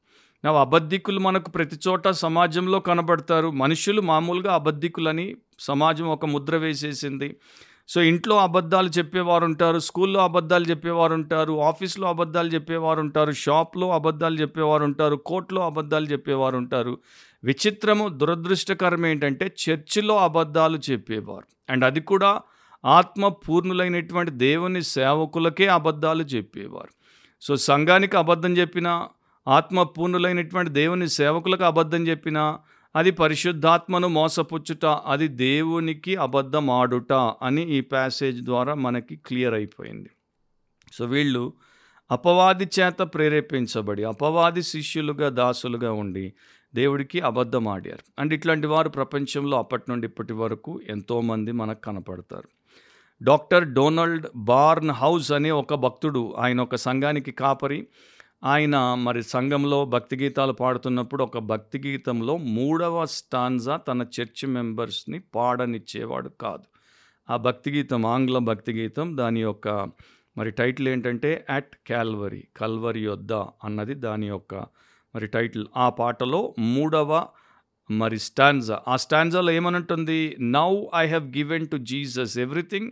నా 0.45 0.62
అబద్ధికులు 0.62 1.19
మనకు 1.19 1.51
ప్రతి 1.51 1.77
చోట 1.88 2.08
సమాజంలో 2.08 2.80
కనబడతారు. 2.80 3.51
మనుషులు 3.51 4.01
మామూలుగా 4.01 4.53
అబద్ధికులని 4.53 5.36
సమాజం 5.60 6.10
ఒక 6.10 6.25
ముద్ర 6.25 6.58
వేసేసింది. 6.58 7.36
సో 7.88 8.02
ఇంట్లో 8.02 8.38
అబద్ధాలు 8.38 8.89
చెప్పేవారు 8.89 9.45
ఉంటారు 9.45 9.80
స్కూల్లో 9.80 10.19
అబద్ధాలు 10.19 10.63
చెప్పేవారు 10.63 11.13
ఉంటారు 11.13 11.62
ఆఫీస్లో 11.62 12.08
అబద్ధాలు 12.08 12.50
చెప్పేవారు 12.50 13.00
ఉంటారు 13.00 13.32
షాప్లో 13.32 13.91
అబద్ధాలు 13.91 14.36
చెప్పేవారు 14.36 14.84
ఉంటారు 14.84 15.15
కోర్టులో 15.15 15.65
అబద్ధాలు 15.65 16.06
చెప్పేవారు 16.06 16.58
ఉంటారు. 16.58 16.97
విచిత్రము 17.43 18.10
దురదృష్టకరం 18.10 19.06
ఏంటంటే 19.06 19.52
చర్చిలో 19.63 20.17
అబద్ధాలు 20.17 20.80
చెప్పేవారు. 20.91 21.47
అండ్ 21.69 21.86
అది 21.86 22.02
కూడా 22.02 22.41
ఆత్మ 22.86 23.28
పూర్ణులైనటువంటి 23.28 24.32
దేవుని 24.32 24.82
సేవకులకే 24.84 25.67
అబద్ధాలు 25.67 26.23
చెప్పేవారు. 26.23 26.89
సో 27.41 27.56
సంఘానికి 27.56 28.17
అబద్ధం 28.17 28.58
చెప్పిన 28.58 29.08
ఆత్మ 29.47 29.84
పూర్ణులైనటువంటి 29.84 30.71
దేవుని 30.71 31.10
సేవకులకు 31.10 31.63
అబద్ధం 31.63 32.08
చెప్పిన 32.08 32.58
అది 32.95 33.12
పరిశుద్ధాత్మను 33.12 34.08
మోసపుచ్చుట 34.08 34.86
అది 34.86 35.28
దేవునికి 35.28 36.15
అబద్ధమాడుట 36.15 37.13
అని 37.13 37.62
ఈ 37.62 37.82
ప్యాసేజ్ 37.82 38.41
ద్వారా 38.41 38.73
మనకి 38.73 39.15
క్లియర్ 39.15 39.54
అయిపోయింది. 39.54 40.10
సో 40.93 41.06
వీళ్ళు 41.06 41.54
అపవాది 42.12 42.69
చేత 42.80 43.00
ప్రేరేపించబడి 43.02 44.04
అపవాది 44.04 44.63
శిష్యులుగా 44.63 45.30
దాసులుగా 45.30 45.91
ఉండి 45.91 46.34
దేవుడికి 46.76 47.19
అబద్ధం 47.19 47.67
ఆడారు 47.67 48.04
అండ్ 48.19 48.34
ఇట్లాంటి 48.34 48.67
వారు 48.67 48.89
ప్రపంచంలో 48.89 49.58
అప్పటి 49.58 49.84
నుండి 49.89 50.08
ఇప్పటి 50.08 50.34
వరకు 50.34 50.82
ఎంతోమంది 50.89 51.52
మనకు 51.52 51.82
కనపడతారు. 51.82 52.50
డాక్టర్ 53.23 53.67
డొనాల్డ్ 53.67 54.28
బార్న్ 54.36 54.91
హౌస్ 54.91 55.32
అనే 55.32 55.52
ఒక 55.52 55.73
భక్తుడు 55.73 56.36
ఆయన 56.38 56.62
ఒక 56.62 56.76
సంఘానికి 56.76 57.32
కాపరి. 57.32 57.88
ఆయన 58.43 58.93
మరి 58.93 59.23
సంఘంలో 59.23 59.86
భక్తి 59.86 60.15
గీతాలు 60.15 60.52
పాడుతున్నప్పుడు 60.52 61.23
ఒక 61.23 61.38
భక్తి 61.38 61.82
గీతంలో 61.86 62.38
మూడవ 62.38 63.06
స్టాన్జా 63.06 63.78
తన 63.78 64.02
చర్చ్ 64.02 64.45
మెంబర్స్ని 64.47 65.19
పాడనిచ్చేవాడు 65.19 66.30
కాదు. 66.30 66.63
ఆ 67.30 67.38
భక్తి 67.38 67.71
గీతం 67.71 68.06
ఆంగ్ల 68.06 68.38
భక్తి 68.38 68.71
గీతం 68.71 69.17
దాని 69.17 69.41
యొక్క 69.41 69.88
మరి 70.38 70.52
టైటిల్ 70.52 70.88
ఏంటంటే 70.88 71.45
అట్ 71.50 71.76
క్యాల్వరీ 71.88 72.43
కల్వరి 72.58 73.04
యొద్ద 73.04 73.34
అన్నది 73.34 73.93
దాని 73.93 74.28
యొక్క 74.28 74.56
మరి 75.15 75.28
టైటిల్. 75.28 75.65
ఆ 75.78 75.89
పాటలో 75.89 76.56
మూడవ 76.60 77.28
మరి 77.91 78.19
స్టాన్జా 78.19 78.80
ఆ 78.88 78.95
స్టాన్జాలో 78.95 79.52
ఏమనుంటుంది? 79.52 80.36
Now 80.39 80.86
I 80.95 81.08
have 81.08 81.38
given 81.38 81.67
to 81.67 81.78
Jesus 81.78 82.38
everything 82.38 82.91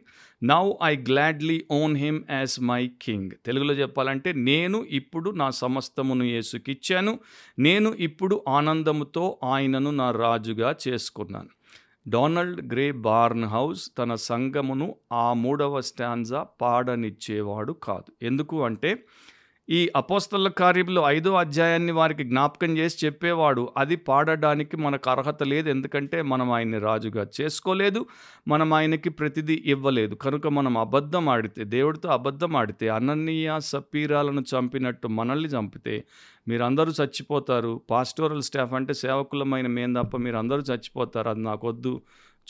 now 0.51 0.63
I 0.83 0.93
gladly 1.09 1.55
own 1.71 1.93
him 1.97 2.17
as 2.31 2.55
my 2.61 2.79
king 3.01 3.31
తెలుగులో 3.45 3.73
చెప్పాలంటే 3.73 4.29
నేను 4.49 4.79
ఇప్పుడు 4.91 5.29
నా 5.41 5.47
సమస్తమును 5.49 6.23
యేసుకిచ్చాను. 6.23 7.13
నేను 7.59 7.89
ఇప్పుడు 8.07 8.37
ఆనందముతో 8.47 9.23
ఆయనను 9.43 9.91
నా 9.91 10.07
రాజుగా 10.23 10.75
చేసుకున్నాను. 10.87 11.51
డొనాల్డ్ 12.07 12.61
గ్రే 12.73 12.87
బార్న్ 13.07 13.45
హౌస్ 13.45 13.83
తన 13.97 14.15
సంఘమును 14.15 14.87
ఆ 15.11 15.27
మూడవ 15.33 15.81
స్టాన్జా 15.81 16.41
పాడనిచ్చేవాడు 16.61 17.73
కాదు. 17.87 18.09
ఎందుకు 18.21 18.57
అంటే 18.63 18.91
ఈ 19.69 19.89
అపోస్తల 19.95 20.47
కార్యంలో 20.47 21.03
ఐదో 21.05 21.35
అధ్యాయాన్ని 21.35 21.91
వారికి 21.91 22.23
జ్ఞాపకం 22.23 22.77
చేసి 22.77 23.05
చెప్పేవాడు 23.05 23.69
అది 23.77 23.95
పాడడానికి 23.95 24.77
మనకు 24.77 25.09
అర్హత 25.09 25.43
లేదు. 25.43 25.69
ఎందుకంటే 25.69 26.21
మనం 26.21 26.51
ఆయన్ని 26.51 26.79
రాజుగా 26.79 27.27
చేసుకోలేదు 27.41 28.05
మనం 28.47 28.73
ఆయనకి 28.73 29.09
ప్రతిదీ 29.09 29.63
ఇవ్వలేదు. 29.65 30.15
కనుక 30.15 30.47
మనం 30.47 30.77
అబద్ధం 30.77 31.29
ఆడితే 31.29 31.63
దేవుడితో 31.63 32.09
అబద్ధం 32.09 32.55
ఆడితే 32.55 32.89
అనన్నీయ 32.89 33.59
సపీరాలను 33.59 34.41
చంపినట్టు 34.41 35.07
మనల్ని 35.07 35.49
చంపితే 35.49 36.03
మీరందరూ 36.47 36.91
చచ్చిపోతారు. 37.03 37.81
పాస్టోరల్ 37.89 38.41
స్టాఫ్ 38.41 38.73
అంటే 38.73 38.93
సేవకులమైన 38.93 39.67
మేం 39.67 39.93
తప్ప 39.93 40.17
మీరు 40.17 40.37
అందరూ 40.37 40.59
చచ్చిపోతారు. 40.61 41.29
అది 41.29 41.39
నాకొద్దు. 41.39 42.01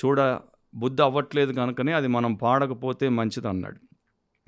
చూడ 0.06 0.39
బుద్ధి 0.75 1.04
అవ్వట్లేదు 1.04 1.54
కనుకనే 1.54 1.91
అది 1.93 2.08
మనం 2.08 2.34
పాడకపోతే 2.34 3.10
మంచిది 3.10 3.47
అన్నాడు 3.47 3.94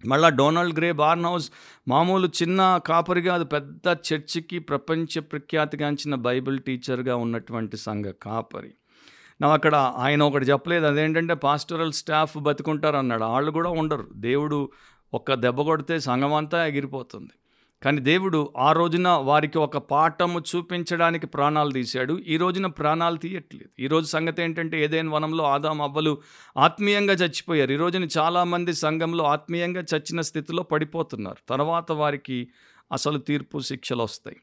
మళ్ళా 0.05 0.29
డొనాల్డ్ 0.29 0.77
గ్రే 0.77 0.91
బార్న్ 0.91 1.25
హౌస్ 1.25 1.51
మామూలు 1.88 2.27
చిన్న 2.27 2.79
కాపరిగా 2.86 3.36
అది 3.36 3.45
పెద్ద 3.45 3.95
చర్చికి 4.13 4.60
ప్రపంచ 4.60 5.19
ప్రఖ్యాతిగాంచిన 5.19 6.15
బైబిల్ 6.15 6.60
టీచర్గా 6.60 7.15
ఉన్నటువంటి 7.15 7.77
సంఘ 7.77 8.05
కాపరి. 8.05 8.73
నా 9.41 9.53
అక్కడ 9.53 9.75
ఆయన 9.75 10.23
ఒకటి 10.23 10.45
చెప్పలేదు 10.45 10.86
అదేంటంటే 10.86 11.33
పాస్టరల్ 11.33 11.91
స్టాఫ్ 11.91 12.38
బతుకుంటారు 12.38 12.97
అన్నాడు 12.97 13.23
వాళ్ళు 13.23 13.51
కూడా 13.51 13.69
ఉండరు. 13.69 14.07
దేవుడు 14.15 14.69
ఒక్క 15.13 15.33
దెబ్బ 15.33 15.62
కొడితే 15.62 15.99
సంఘం 15.99 16.33
అంతా 16.33 16.67
ఎగిరిపోతుంది. 16.67 17.33
కానీ 17.83 18.01
దేవుడు 18.01 18.53
ఆ 18.57 18.71
రోజున 18.71 19.09
వారికి 19.09 19.57
ఒక 19.57 19.77
పాఠము 19.77 20.39
చూపించడానికి 20.39 21.27
ప్రాణాలు 21.27 21.71
తీశాడు. 21.71 22.13
ఈ 22.27 22.37
రోజున 22.37 22.65
ప్రాణాలు 22.65 23.17
తీయట్లేదు. 23.17 23.69
ఈ 23.79 23.87
రోజు 23.87 24.05
సంగతి 24.05 24.41
ఏంటంటే 24.41 24.83
ఏదైనా 24.83 25.11
వనంలో 25.11 25.43
ఆదాం 25.43 25.81
అవ్వలు 25.81 26.17
ఆత్మీయంగా 26.57 27.13
చచ్చిపోయారు. 27.13 27.71
ఈ 27.71 27.75
రోజున 27.75 28.07
చాలామంది 28.17 28.73
సంఘంలో 28.73 29.23
ఆత్మీయంగా 29.23 29.81
చచ్చిన 29.81 30.21
స్థితిలో 30.21 30.63
పడిపోతున్నారు. 30.63 31.37
తర్వాత 31.49 31.91
వారికి 31.91 32.47
అసలు 32.91 33.17
తీర్పు 33.17 33.59
శిక్షలు 33.59 34.03
వస్తాయి. 34.03 34.37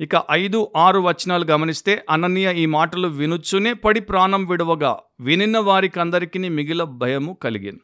ఇక 0.00 0.22
ఐదు 0.30 0.72
ఆరు 0.76 1.00
వచనాలు 1.00 1.44
గమనిస్తే 1.44 2.04
అనన్య 2.10 2.54
ఈ 2.54 2.66
మాటలు 2.66 3.08
వినుచునే 3.08 3.72
పడి 3.72 4.00
ప్రాణం 4.00 4.46
విడవగా 4.46 4.98
వినిన 5.20 5.58
వారికి 5.58 6.00
అందరికీ 6.00 6.48
మిగిల 6.48 6.82
భయము 6.82 7.38
కలిగింది 7.42 7.80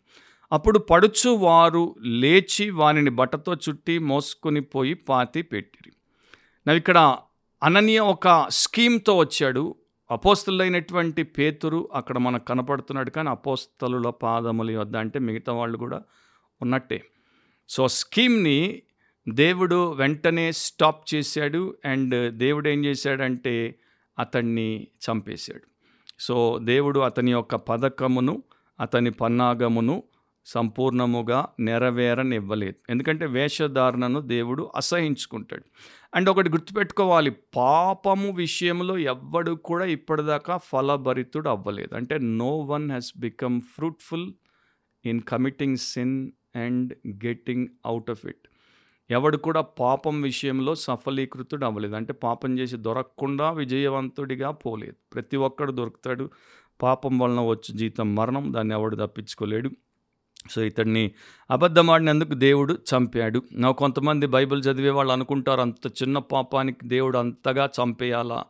అప్పుడు 0.53 0.79
పడుచు 0.79 1.31
వారు 1.31 1.95
లేచి 2.01 2.71
వారిని 2.71 3.11
బట్టతో 3.11 3.55
చుట్టి 3.55 3.99
మోసుకొని 3.99 4.61
పోయి 4.61 4.95
పాతి 4.95 5.43
పెట్టిరి. 5.43 5.93
నవ్వు 6.67 6.79
ఇక్కడ 6.79 7.19
అననీయ 7.63 7.99
ఒక 7.99 8.47
స్కీమ్తో 8.51 9.17
వచ్చాడు. 9.17 9.75
అపోస్తులైనటువంటి 10.11 11.23
పేతురు 11.23 11.89
అక్కడ 11.95 12.19
మనకు 12.19 12.45
కనపడుతున్నాడు 12.45 13.11
కానీ 13.11 13.29
అపోస్తలుల 13.29 14.11
పాదముల 14.11 14.79
వద్ద 14.79 14.97
అంటే 14.97 15.19
మిగతా 15.19 15.53
వాళ్ళు 15.53 15.79
కూడా 15.79 16.03
ఉన్నట్టే. 16.63 17.05
సో 17.69 17.89
స్కీమ్ని 17.89 18.83
దేవుడు 19.29 19.93
వెంటనే 19.93 20.53
స్టాప్ 20.53 21.15
చేశాడు 21.15 21.77
అండ్ 21.85 22.33
దేవుడు 22.33 22.69
ఏం 22.69 22.85
చేశాడంటే 22.85 23.75
అతన్ని 24.19 24.87
చంపేశాడు. 25.11 25.63
సో 26.21 26.59
దేవుడు 26.63 27.01
అతని 27.01 27.33
యొక్క 27.33 27.55
పథకమును 27.55 28.43
అతని 28.81 29.11
పన్నాగమును 29.11 30.03
సంపూర్ణముగా 30.49 31.49
నెరవేరనివ్వలేదు. 31.61 32.75
ఎందుకంటే 32.91 33.27
వేషధారణను 33.27 34.21
దేవుడు 34.21 34.71
అసహించుకుంటాడు. 34.77 35.65
అండ్ 36.15 36.31
ఒకటి 36.31 36.51
గుర్తుపెట్టుకోవాలి 36.51 37.33
పాపము 37.57 38.33
విషయంలో 38.37 38.99
ఎవ్వడు 38.99 39.53
కూడా 39.53 39.85
ఇప్పటిదాకా 39.85 40.57
ఫలభరితుడు 40.57 41.49
అవ్వలేదు. 41.49 41.97
అంటే 41.97 42.19
no 42.19 42.59
one 42.59 42.89
has 42.89 43.13
become 43.19 43.61
fruitful 43.61 44.33
in 45.05 45.21
committing 45.21 45.77
sin 45.77 46.31
and 46.57 46.95
getting 47.27 47.67
out 47.87 48.11
of 48.11 48.27
it 48.27 48.49
ఎవడు 49.11 49.37
కూడా 49.37 49.61
పాపం 49.61 50.23
విషయంలో 50.23 50.75
సఫలీకృతుడు 50.75 51.65
అవ్వలేదు. 51.65 51.97
అంటే 51.97 52.13
పాపం 52.13 52.59
చేసి 52.59 52.77
దొరకకుండా 52.77 53.51
విజయవంతుడిగా 53.51 54.51
పోలేదు. 54.51 54.97
ప్రతి 55.15 55.37
ఒక్కడు 55.37 55.73
దొరుకుతాడు. 55.73 56.31
పాపం 56.83 57.19
వలన 57.19 57.41
వచ్చి 57.41 57.79
జీతం 57.79 58.15
మరణం 58.15 58.55
దాన్ని 58.55 58.75
ఎవడు 58.75 58.97
తప్పించుకోలేడు. 58.97 59.71
సో 60.51 60.63
ఇతడిని 60.63 61.11
అబద్ధమాడినందుకు 61.51 62.35
దేవుడు 62.35 62.75
చంపాడు. 62.75 63.43
నా 63.53 63.71
కొంతమంది 63.71 64.27
బైబిల్ 64.27 64.63
చదివే 64.65 64.91
వాళ్ళు 64.91 65.13
అనుకుంటారు 65.13 65.61
అంత 65.61 65.87
చిన్న 65.87 66.19
పాపానికి 66.19 66.89
దేవుడు 66.89 67.19
అంతగా 67.19 67.69
చంపేయాలా? 67.83 68.45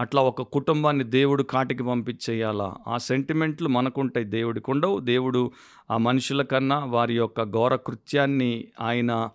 అట్లా 0.00 0.22
ఒక 0.22 0.42
కుటుంబాన్ని 0.42 1.04
దేవుడు 1.04 1.42
కాటికి 1.42 1.82
పంపించేయాలా? 1.82 2.74
ఆ 2.88 2.96
సెంటిమెంట్లు 2.96 3.68
మనకుంటాయి 3.68 4.26
దేవుడికి 4.26 4.70
ఉండవు. 4.70 5.00
దేవుడు 5.00 5.50
ఆ 5.90 5.96
మనుషుల 5.96 6.42
కన్నా 6.42 6.84
వారి 6.84 7.16
యొక్క 7.16 7.42
ఘోర 7.42 7.76
కృత్యాన్ని 7.76 8.64
ఆయన 8.80 9.28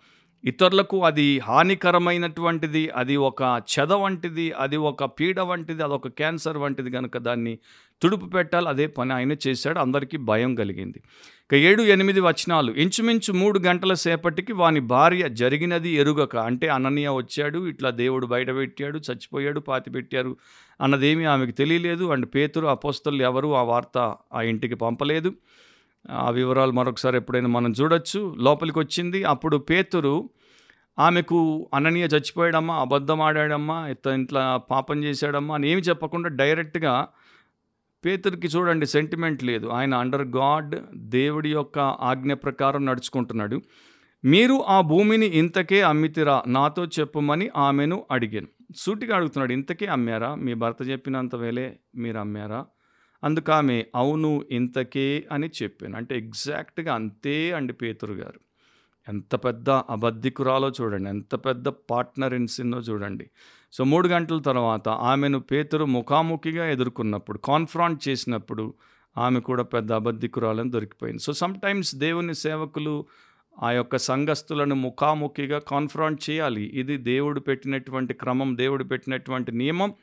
ఇతరులకు 0.45 1.05
అది 1.05 1.39
హానికరమైనటువంటిది 1.39 2.89
అది 2.89 3.15
ఒక 3.17 3.61
చెద 3.71 3.91
వంటిది 3.91 4.51
అది 4.51 4.77
ఒక 4.77 5.03
పీడ 5.03 5.39
వంటిది 5.39 5.83
అది 5.83 5.93
ఒక 5.93 6.07
క్యాన్సర్ 6.07 6.57
వంటిది 6.57 6.91
కనుక 6.91 7.17
దాన్ని 7.17 7.59
తుడుపు 8.01 8.25
పెట్టాలి 8.25 8.67
అదే 8.67 8.87
పని 8.87 9.13
ఆయన 9.13 9.35
చేశాడు 9.47 9.79
అందరికీ 9.79 10.17
భయం 10.17 10.55
కలిగింది. 10.55 10.99
ఇక 11.45 11.53
ఏడు 11.53 11.83
ఎనిమిది 11.83 12.21
వచనాలు. 12.21 12.71
ఇంచుమించు 12.71 13.33
మూడు 13.33 13.59
గంటల 13.59 13.93
సేపటికి 13.93 14.53
వాని 14.53 14.79
భార్య 14.79 15.29
జరిగినది 15.29 15.89
ఎరుగక 15.89 16.35
అంటే 16.37 16.67
అననీయ 16.67 17.09
వచ్చాడు 17.09 17.67
ఇట్లా 17.67 17.89
దేవుడు 17.89 18.25
బయట 18.25 18.49
పెట్టాడు 18.49 18.97
చచ్చిపోయాడు 18.97 19.59
పాతి 19.59 19.89
పెట్టారు 19.89 20.37
అన్నదేమీ 20.81 21.23
ఆమెకు 21.23 21.51
తెలియలేదు 21.51 22.05
అండ్ 22.11 22.25
పేతురు 22.35 22.67
అపోస్తలు 22.67 23.21
ఎవరు 23.23 23.55
ఆ 23.55 23.63
వార్త 23.63 24.15
ఆ 24.33 24.41
ఇంటికి 24.41 24.75
పంపలేదు. 24.75 25.33
ఆ 26.09 26.29
వివరాలు 26.29 26.71
మరొకసారి 26.71 27.17
ఎప్పుడైనా 27.17 27.47
మనం 27.47 27.71
చూడొచ్చు. 27.71 28.35
లోపలికి 28.39 28.79
వచ్చింది 28.79 29.23
అప్పుడు 29.23 29.57
పేతురు 29.57 30.29
ఆమెకు 30.99 31.69
అననీయ 31.73 32.03
చచ్చిపోయాడమ్మా 32.03 32.75
అబద్ధం 32.75 33.21
ఆడాడమ్మా 33.21 33.87
ఇత 33.87 34.07
ఇంట్లో 34.07 34.57
పాపం 34.57 35.03
చేశాడమ్మా 35.03 35.55
అని 35.55 35.69
ఏమి 35.69 35.81
చెప్పకుండా 35.81 36.29
డైరెక్ట్గా 36.29 37.07
పేతురికి 38.05 38.47
చూడండి 38.47 38.85
సెంటిమెంట్ 38.85 39.43
లేదు. 39.43 39.67
ఆయన 39.67 39.95
అండర్ 39.95 40.21
గాడ్ 40.21 40.75
దేవుడి 40.95 41.51
యొక్క 41.51 41.79
ఆజ్ఞ 41.79 42.33
ప్రకారం 42.33 42.85
నడుచుకుంటున్నాడు. 42.85 43.61
మీరు 44.25 44.63
ఆ 44.67 44.81
భూమిని 44.81 45.25
ఇంతకే 45.25 45.81
అమ్మితిరా 45.81 46.43
నాతో 46.47 46.85
చెప్పమని 46.85 47.49
ఆమెను 47.57 48.05
అడిగాను. 48.11 48.47
సూటిగా 48.75 49.15
అడుగుతున్నాడు 49.15 49.53
ఇంతకే 49.53 49.85
అమ్మారా? 49.85 50.35
మీ 50.35 50.53
భర్త 50.53 50.89
చెప్పినంత 50.89 51.35
వేలే 51.35 51.79
మీరు 51.95 52.17
అమ్మారా? 52.17 52.65
అందుకామె 53.23 53.73
ఆమె 53.73 53.85
అవును 53.95 54.45
ఇంతకే 54.51 55.27
అని 55.31 55.49
చెప్పాను. 55.63 55.97
అంటే 55.97 56.17
ఎగ్జాక్ట్గా 56.17 56.93
అంతే 56.93 57.51
అండి 57.51 57.73
పేతురు 57.73 58.13
గారు. 58.13 58.39
ఎంత 59.09 59.35
పెద్ద 59.35 59.69
అబద్ధికురాలో 59.69 60.71
చూడండి 60.81 61.09
ఎంత 61.09 61.35
పెద్ద 61.35 61.67
పార్ట్నర్ 61.67 62.33
ఇన్ 62.33 62.47
చూడండి. 62.89 63.29
సో 63.73 63.83
మూడు 63.83 64.07
గంటల 64.07 64.39
తర్వాత 64.39 64.89
ఆమెను 64.89 65.39
పేతురు 65.39 65.85
ముఖాముఖిగా 65.85 66.69
ఎదుర్కొన్నప్పుడు 66.69 67.37
కాన్ఫ్రాంట్ 67.37 68.07
చేసినప్పుడు 68.09 68.73
ఆమె 69.17 69.39
కూడా 69.39 69.63
పెద్ద 69.63 69.91
అబద్ధికురాలని 69.91 70.71
దొరికిపోయింది. 70.71 71.23
సో 71.23 71.33
సమ్టైమ్స్ 71.33 71.95
దేవుని 71.95 72.35
సేవకులు 72.35 73.05
ఆ 73.63 73.71
యొక్క 73.71 73.97
సంఘస్థులను 73.97 74.75
ముఖాముఖిగా 74.75 75.59
కాన్ఫ్రాంట్ 75.59 76.29
చేయాలి. 76.29 76.61
ఇది 76.61 76.97
దేవుడు 76.97 77.39
పెట్టినటువంటి 77.39 78.13
క్రమం 78.13 78.57
దేవుడు 78.57 78.83
పెట్టినటువంటి 78.83 79.51
నియమం. 79.51 79.93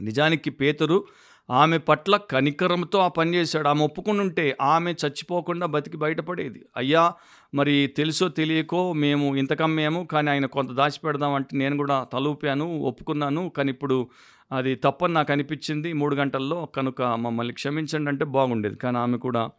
నిజానికి 0.00 0.50
పేతురు 0.50 1.04
ఆమె 1.50 1.78
పట్ల 1.78 2.16
కనికరంతో 2.16 2.98
ఆ 2.98 3.08
పని 3.08 3.34
చేశాడు. 3.34 3.68
ఆమె 3.68 3.84
ఒప్పుకుని 3.84 4.20
ఉంటే 4.20 4.56
ఆమె 4.60 4.92
చచ్చిపోకుండా 4.92 5.66
బతికి 5.66 5.96
బయటపడేది. 5.96 6.64
అయ్యా 6.76 7.12
మరి 7.54 7.86
తెలుసో 7.96 8.28
తెలియకో 8.28 8.92
మేము 8.92 9.36
ఇంతకమ్మేము 9.36 10.06
కానీ 10.06 10.30
ఆయన 10.30 10.46
కొంత 10.46 10.70
దాచిపెడదామంటే 10.70 11.56
నేను 11.56 11.76
కూడా 11.76 12.06
తలూపాను 12.12 12.78
ఒప్పుకున్నాను. 12.80 13.52
కానీ 13.56 13.70
ఇప్పుడు 13.70 14.08
అది 14.52 14.74
తప్పని 14.74 15.14
నాకు 15.14 15.32
అనిపించింది. 15.32 15.92
మూడు 15.92 16.14
గంటల్లో 16.14 16.66
కనుక 16.66 17.02
మమ్మల్ని 17.02 17.54
క్షమించండి 17.54 18.08
అంటే 18.08 18.24
బాగుండేది. 18.24 18.76
కానీ 18.76 18.98
ఆమె 18.98 19.18
కూడా 19.18 19.50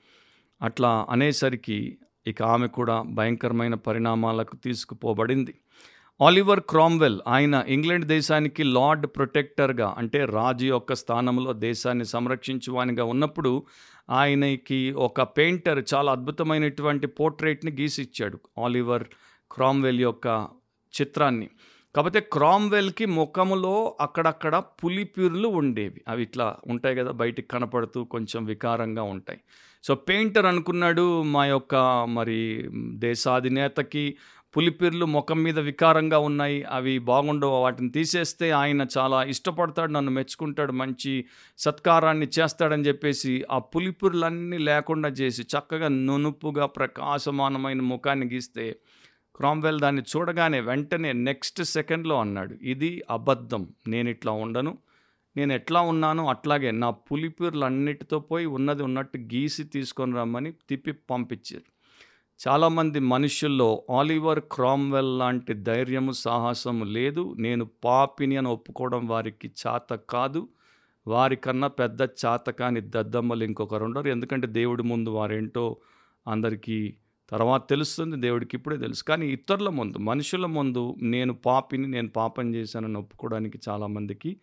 అట్లా 0.62 1.08
అనేసరికి 1.10 1.98
ఇక 2.28 2.44
ఆమె 2.44 2.68
కూడా 2.68 3.02
భయంకరమైన 3.02 3.76
పరిణామాలకు 3.76 4.56
తీసుకుపోబడింది. 4.56 5.54
ఆలివర్ 6.22 6.60
క్రామ్వెల్ 6.60 7.20
ఆయన 7.28 7.66
ఇంగ్లాండ్ 7.68 8.06
దేశానికి 8.06 8.64
లార్డ్ 8.64 9.08
ప్రొటెక్టర్గా 9.08 9.96
అంటే 9.98 10.26
రాజు 10.26 10.66
యొక్క 10.66 10.94
స్థానంలో 10.94 11.54
దేశాన్ని 11.54 12.06
సంరక్షించువానిగా 12.06 13.04
ఉన్నప్పుడు 13.04 13.64
ఆయనకి 14.10 14.92
ఒక 14.92 15.22
పెయింటర్ 15.22 15.86
చాలా 15.94 16.12
అద్భుతమైనటువంటి 16.12 17.08
పోర్ట్రేట్ని 17.08 17.72
గీసిచ్చాడు 17.72 18.40
ఆలివర్ 18.64 19.04
క్రామ్వెల్ 19.52 20.00
యొక్క 20.00 20.48
చిత్రాన్ని. 21.02 21.50
కాకపోతే 21.96 22.20
క్రామ్వెల్కి 22.20 23.06
ముఖములో 23.06 23.98
అక్కడక్కడ 24.02 24.64
పులిపిర్లు 24.84 25.48
ఉండేవి. 25.48 26.02
అవి 26.08 26.24
ఇట్లా 26.24 26.56
ఉంటాయి 26.68 26.96
కదా 26.96 27.12
బయటికి 27.12 27.48
కనపడుతూ 27.48 28.04
కొంచెం 28.04 28.46
వికారంగా 28.46 29.04
ఉంటాయి. 29.04 29.40
సో 29.84 29.96
పెయింటర్ 29.96 30.46
అనుకున్నాడు 30.46 31.22
మా 31.22 31.46
యొక్క 31.46 31.76
మరి 32.10 32.70
దేశాధినేతకి 32.94 34.18
పులిపిర్లు 34.58 35.06
ముఖం 35.06 35.44
మీద 35.44 35.60
వికారంగా 35.60 36.20
ఉన్నాయి. 36.20 36.64
అవి 36.64 37.00
బాగుండవు. 37.00 37.52
వాటిని 37.52 37.90
తీసేస్తే 37.90 38.52
ఆయన 38.52 38.86
చాలా 38.98 39.24
ఇష్టపడతాడు. 39.24 39.92
నన్ను 39.92 40.12
మెచ్చుకుంటాడు. 40.12 40.72
మంచి 40.72 41.26
సత్కారాన్ని 41.58 42.28
చేస్తాడని 42.40 42.84
చెప్పేసి 42.84 43.46
ఆ 43.52 43.60
పులిపిర్లన్నీ 43.60 44.58
లేకుండా 44.58 45.10
చేసి 45.10 45.42
చక్కగా 45.42 45.88
నునుపుగా 45.88 46.66
ప్రకాశమానమైన 46.66 47.82
ముఖాన్ని 47.82 48.30
గీస్తే 48.34 48.76
క్రామ్వెల్ 49.36 49.80
దాన్ని 49.80 50.02
చూడగానే 50.02 50.60
వెంటనే 50.60 51.14
నెక్స్ట్ 51.14 51.64
సెకండ్లో 51.64 52.20
అన్నాడు. 52.20 52.56
ఇది 52.62 53.04
అబద్ధం. 53.10 53.68
నేను 53.88 54.10
ఇట్లా 54.10 54.32
ఉండను. 54.32 54.78
నేను 55.38 55.54
ఎట్లా 55.54 55.82
ఉన్నానో 55.82 56.28
అట్లాగే 56.28 56.72
నా 56.72 56.90
పులిపిర్లన్నిటితో 56.90 58.20
పోయి 58.20 58.46
ఉన్నది 58.46 58.84
ఉన్నట్టు 58.84 59.18
గీసి 59.18 59.64
తీసుకొని 59.64 60.16
రమ్మని 60.16 60.52
తిప్పి 60.52 60.92
పంపించారు. 60.92 61.79
చాలామంది 62.48 63.00
మనుషుల్లో 63.00 63.84
ఆలివర్ 63.98 64.40
క్రామ్వెల్ 64.40 65.20
లాంటి 65.20 65.54
ధైర్యము 65.54 66.12
సాహసము 66.12 66.84
లేదు. 66.84 67.36
నేను 67.40 67.70
పాపిని 67.84 68.38
అని 68.38 68.48
ఒప్పుకోవడం 68.48 69.08
వారికి 69.08 69.52
చాత 69.68 69.94
కాదు. 69.94 70.48
వారికన్నా 71.08 71.68
పెద్ద 71.68 72.02
చాత 72.02 72.50
కాని 72.50 72.82
దద్దమ్మలు 72.82 73.44
ఇంకొకరు 73.44 73.84
ఉండరు. 73.86 74.08
ఎందుకంటే 74.08 74.48
దేవుడి 74.48 74.84
ముందు 74.84 75.10
వారేంటో 75.10 75.78
అందరికీ 76.28 76.94
తర్వాత 77.30 77.70
తెలుస్తుంది. 77.70 78.18
దేవుడికి 78.18 78.58
ఇప్పుడే 78.58 78.78
తెలుసు. 78.78 79.04
కానీ 79.04 79.28
ఇతరుల 79.28 79.70
ముందు 79.70 79.98
మనుషుల 79.98 80.46
ముందు 80.46 80.96
నేను 81.02 81.34
పాపిని 81.34 81.88
నేను 81.88 82.10
పాపం 82.10 82.56
చేశానని 82.56 82.98
ఒప్పుకోవడానికి 82.98 83.60
చాలామందికి 83.70 84.38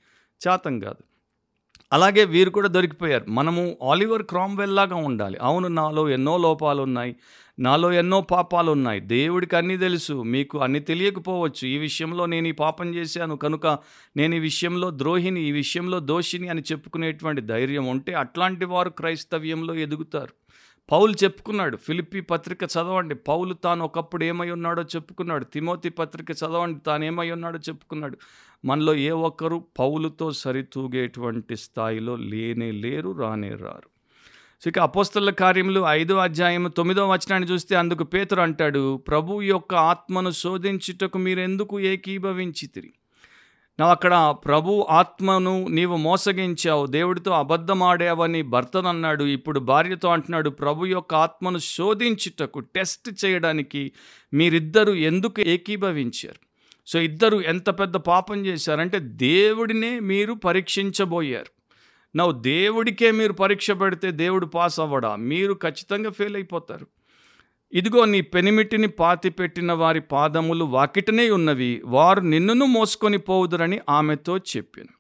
చాతం 0.49 0.81
కాదు. 0.81 1.16
అలాగే 1.93 2.25
వీరు 2.25 2.51
కూడా 2.51 2.69
దొరికిపోయారు. 2.69 3.25
మనము 3.29 3.77
ఆలివర్ 3.91 4.23
క్రామ్వెల్ 4.23 4.77
లాగా 4.77 4.97
ఉండాలి. 4.97 5.39
అవును 5.43 5.69
నాలో 5.69 6.09
ఎన్నో 6.09 6.37
లోపాలు 6.37 6.83
ఉన్నాయి 6.83 7.17
నాలో 7.59 7.93
ఎన్నో 7.93 8.21
పాపాలు 8.21 8.71
ఉన్నాయి 8.71 9.01
దేవుడికి 9.01 9.57
అన్నీ 9.57 9.77
తెలుసు. 9.77 10.23
మీకు 10.23 10.59
అన్నీ 10.59 10.79
తెలియకపోవచ్చు. 10.79 11.69
ఈ 11.69 11.79
విషయంలో 11.79 12.27
నేను 12.27 12.49
ఈ 12.49 12.53
పాపం 12.53 12.95
చేశాను. 12.95 13.37
కనుక 13.37 13.67
నేను 14.17 14.35
ఈ 14.35 14.39
విషయంలో 14.39 14.91
ద్రోహిని 14.91 15.41
ఈ 15.43 15.53
విషయంలో 15.53 16.01
దోషిని 16.01 16.49
అని 16.49 16.63
చెప్పుకునేటువంటి 16.73 17.41
ధైర్యం 17.41 17.87
ఉంటే 17.87 18.13
అట్లాంటి 18.13 18.65
వారు 18.65 18.91
క్రైస్తవ్యంలో 18.91 19.75
ఎదుగుతారు. 19.75 20.46
పౌలు 20.93 21.15
చెప్పుకున్నాడు 21.25 21.77
ఫిలిప్పి 21.77 22.21
పత్రిక 22.21 22.65
చదవండి. 22.65 23.15
పౌలు 23.15 23.55
తాను 23.55 23.85
ఒకప్పుడు 23.85 24.25
ఏమై 24.25 24.51
ఉన్నాడో 24.51 24.83
చెప్పుకున్నాడు 24.83 25.45
తిమోతి 25.45 25.89
పత్రిక 25.89 26.31
చదవండి 26.31 26.81
తాను 26.81 27.05
ఏమై 27.05 27.31
ఉన్నాడో 27.31 27.59
చెప్పుకున్నాడు. 27.59 28.19
మనలో 28.65 28.95
ఏ 28.95 29.11
ఒక్కరు 29.11 29.65
పౌలుతో 29.79 30.33
సరితూగేటువంటి 30.33 31.57
స్థాయిలో 31.57 32.17
లేనే 32.17 32.71
లేరు 32.71 33.11
రానే 33.11 33.49
రారు. 33.49 33.89
సో 34.65 34.71
ఇక 34.71 34.79
అపోస్తల 34.79 35.31
కార్యములు 35.31 35.81
ఐదో 35.81 36.17
అధ్యాయం 36.17 36.71
తొమ్మిదో 36.77 37.09
వచనాన్ని 37.09 37.49
చూస్తే 37.49 37.77
అందుకు 37.77 38.05
పేతురు 38.05 38.41
అంటాడు 38.41 38.97
ప్రభు 38.97 39.43
యొక్క 39.43 39.75
ఆత్మను 39.75 40.31
శోధించుటకు 40.31 41.19
మీరెందుకు 41.19 41.81
ఏకీభవించితిరి? 41.81 42.93
నా 43.81 43.91
అక్కడ 43.91 44.37
ప్రభు 44.45 44.87
ఆత్మను 44.91 45.67
నీవు 45.69 45.97
మోసగించావు 45.97 46.87
దేవుడితో 46.87 47.31
అబద్ధమాడావని 47.31 48.43
భర్తనన్నాడు 48.43 49.25
ఇప్పుడు 49.25 49.61
భార్యతో 49.61 50.09
అంటున్నాడు 50.09 50.51
ప్రభు 50.51 50.87
యొక్క 50.87 51.15
ఆత్మను 51.15 51.59
శోధించుటకు 51.59 52.59
టెస్ట్ 52.59 53.25
చేయడానికి 53.25 53.93
మీరిద్దరూ 54.35 54.95
ఎందుకు 54.95 55.41
ఏకీభవించారు? 55.41 56.41
సో 56.87 57.01
ఇద్దరు 57.01 57.37
ఎంత 57.37 57.71
పెద్ద 57.71 57.97
పాపం 57.97 58.47
చేశారంటే 58.47 58.99
దేవుడినే 58.99 60.01
మీరు 60.01 60.33
పరీక్షించబోయారు. 60.33 61.53
నా 62.17 62.31
దేవుడికే 62.31 63.11
మీరు 63.11 63.33
పరీక్ష 63.33 63.71
పెడితే 63.71 64.11
దేవుడు 64.11 64.47
పాస్ 64.47 64.81
అవ్వడా? 64.81 65.17
మీరు 65.17 65.55
ఖచ్చితంగా 65.63 66.11
ఫెయిల్ 66.11 66.37
అయిపోతారు. 66.37 66.87
ఇదిగో 67.73 68.05
నీ 68.05 68.21
పెనిమిటిని 68.21 68.89
పాతిపెట్టిన 68.89 69.73
వారి 69.73 70.01
పాదములు 70.01 70.65
వాకిటనే 70.65 71.31
ఉన్నవి. 71.31 71.83
వారు 71.85 72.21
నిన్నును 72.21 72.67
మోసుకొని 72.67 73.19
పోవుదురని 73.19 73.81
ఆమెతో 73.91 74.39
చెప్పాను. 74.39 74.97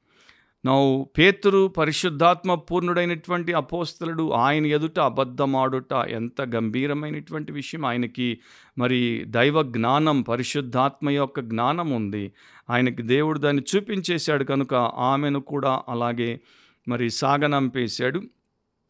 నౌ 0.66 1.04
పేతురు 1.18 1.68
పరిశుద్ధాత్మ 1.68 2.54
పూర్ణుడైనటువంటి 2.54 3.52
అపోస్తలుడు 3.52 4.30
ఆయన 4.30 4.66
ఎదుట 4.66 4.98
అబద్ధమాడుట 4.98 5.92
ఎంత 5.92 6.42
గంభీరమైనటువంటి 6.42 7.52
విషయం. 7.52 7.84
ఆయనకి 7.84 8.38
మరి 8.78 9.24
దైవ 9.26 9.62
జ్ఞానం 9.62 10.22
పరిశుద్ధాత్మ 10.22 11.10
యొక్క 11.10 11.40
జ్ఞానం 11.40 11.90
ఉంది. 11.90 12.32
ఆయనకి 12.70 13.02
దేవుడు 13.02 13.38
దాన్ని 13.38 13.62
చూపించేశాడు 13.76 14.44
కనుక 14.44 14.74
ఆమెను 14.74 15.40
కూడా 15.40 15.82
అలాగే 15.88 16.40
మరి 16.88 17.10
సాగనంపేశాడు. 17.10 18.22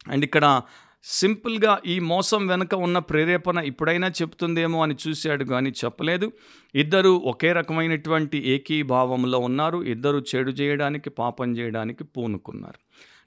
అండ్ 0.08 0.24
ఇక్కడ 0.24 0.62
సింపుల్గా 1.04 1.80
ఈ 1.86 1.98
మోసం 1.98 2.46
వెనుక 2.46 2.74
ఉన్న 2.74 2.98
ప్రేరేపణ 2.98 3.58
ఇప్పుడైనా 3.58 4.08
చెప్తుందేమో 4.08 4.82
అని 4.82 4.96
చూశాడు 5.08 5.44
కానీ 5.44 5.70
చెప్పలేదు. 5.70 6.32
ఇద్దరు 6.74 7.08
ఒకే 7.08 7.52
రకమైనటువంటి 7.52 8.38
ఏకీభావంలో 8.38 9.38
ఉన్నారు. 9.38 9.82
ఇద్దరు 9.82 10.24
చెడు 10.36 10.50
చేయడానికి 10.50 11.10
పాపం 11.10 11.52
చేయడానికి 11.52 12.04
పూనుకున్నారు. 12.04 12.78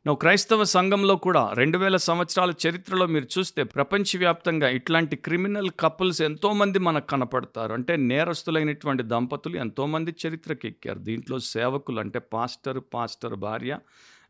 నువ్వు 0.08 0.15
క్రైస్తవ 0.15 0.63
సంఘంలో 0.63 1.15
కూడా 1.15 1.53
రెండు 1.53 1.77
వేల 1.77 1.97
సంవత్సరాల 1.97 2.53
చరిత్రలో 2.67 3.05
మీరు 3.05 3.27
చూస్తే 3.39 3.63
ప్రపంచవ్యాప్తంగా 3.63 4.69
ఇట్లాంటి 4.69 5.15
క్రిమినల్ 5.15 5.69
కపుల్స్ 5.79 6.21
ఎంతోమంది 6.21 6.79
మనకు 6.79 7.08
కనపడతారు. 7.08 7.73
అంటే 7.73 7.95
నేరస్తులైనటువంటి 7.95 9.03
దంపతులు 9.03 9.58
ఎంతోమంది 9.58 10.15
చరిత్రకి 10.27 10.67
ఎక్కారు 10.67 10.99
దీంట్లో 10.99 11.39
సేవకులు 11.39 11.99
అంటే 11.99 12.19
పాస్టర్ 12.19 12.82
పాస్టర్ 12.93 13.36
భార్య 13.36 13.77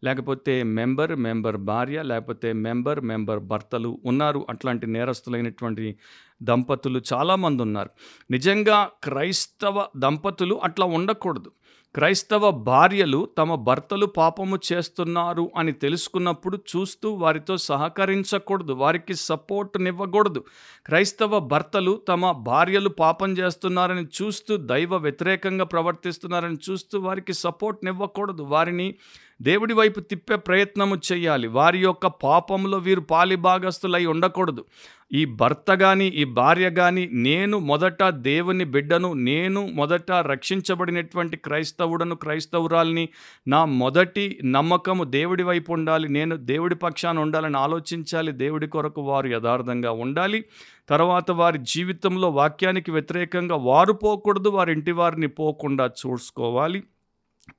లేకపోతే 0.03 0.63
మెంబర్ 0.63 1.15
మెంబర్ 1.15 1.57
భార్య 1.57 2.03
లేకపోతే 2.03 2.53
మెంబర్ 2.53 2.99
మెంబర్ 3.01 3.39
భర్తలు 3.39 3.99
ఉన్నారు. 4.05 4.45
అట్లాంటి 4.49 4.87
నేరస్తులైనటువంటి 4.87 5.95
దంపతులు 6.43 7.01
చాలామంది 7.13 7.63
ఉన్నారు. 7.63 7.89
నిజంగా 8.31 8.89
క్రైస్తవ 9.03 9.85
దంపతులు 9.97 10.55
అట్లా 10.63 10.85
ఉండకూడదు. 10.85 11.51
క్రైస్తవ 11.95 12.51
భార్యలు 12.51 13.29
తమ 13.37 13.55
భర్తలు 13.55 14.05
పాపము 14.05 14.59
చేస్తున్నారు 14.73 15.51
అని 15.57 15.71
తెలుసుకున్నప్పుడు 15.71 16.57
చూస్తూ 16.57 17.11
వారితో 17.11 17.57
సహకరించకూడదు. 17.57 18.73
వారికి 18.73 19.13
సపోర్ట్నివ్వకూడదు. 19.13 20.43
క్రైస్తవ 20.85 21.39
భర్తలు 21.39 22.01
తమ 22.07 22.31
భార్యలు 22.31 22.89
పాపం 22.89 23.31
చేస్తున్నారని 23.31 24.07
చూస్తూ 24.21 24.57
దైవ 24.57 24.95
వ్యతిరేకంగా 24.95 25.65
ప్రవర్తిస్తున్నారని 25.65 26.57
చూస్తూ 26.69 26.99
వారికి 26.99 27.33
సపోర్ట్నివ్వకూడదు. 27.33 28.43
వారిని 28.43 28.95
దేవుడి 29.41 29.73
వైపు 29.73 29.99
తిప్పే 29.99 30.35
ప్రయత్నము 30.35 30.97
చేయాలి 31.11 31.47
వారి 31.47 31.79
యొక్క 31.79 32.07
పాపంలో 32.07 32.77
వీరు 32.77 33.01
పాలిభాగస్తులై 33.01 34.05
ఉండకూడదు. 34.05 34.65
ఈ 35.13 35.25
భర్త 35.25 35.73
కానీ 35.73 36.07
ఈ 36.07 36.23
భార్య 36.23 36.69
కానీ 36.69 37.09
నేను 37.11 37.59
మొదట 37.59 38.03
దేవుని 38.03 38.63
బిడ్డను 38.63 39.13
నేను 39.13 39.67
మొదట 39.67 40.11
రక్షించబడినటువంటి 40.11 41.37
క్రైస్తవుడను 41.37 42.15
క్రైస్తవురాల్ని 42.15 43.09
నా 43.47 43.65
మొదటి 43.65 44.39
నమ్మకము 44.45 45.03
దేవుడి 45.03 45.43
వైపు 45.43 45.73
ఉండాలి. 45.73 46.09
నేను 46.09 46.35
దేవుడి 46.35 46.75
పక్షాన 46.75 47.19
ఉండాలని 47.19 47.57
ఆలోచించాలి. 47.57 48.31
దేవుడి 48.31 48.67
కొరకు 48.67 49.01
వారు 49.01 49.27
యథార్థంగా 49.27 49.91
ఉండాలి. 49.91 50.45
తర్వాత 50.89 51.31
వారి 51.31 51.59
జీవితంలో 51.61 52.29
వాక్యానికి 52.29 52.91
వ్యతిరేకంగా 52.91 53.55
వారు 53.55 53.93
పోకూడదు. 53.93 54.49
వారి 54.49 54.71
ఇంటి 54.71 54.91
వారిని 54.91 55.27
పోకుండా 55.27 55.85
చూసుకోవాలి. 55.85 56.83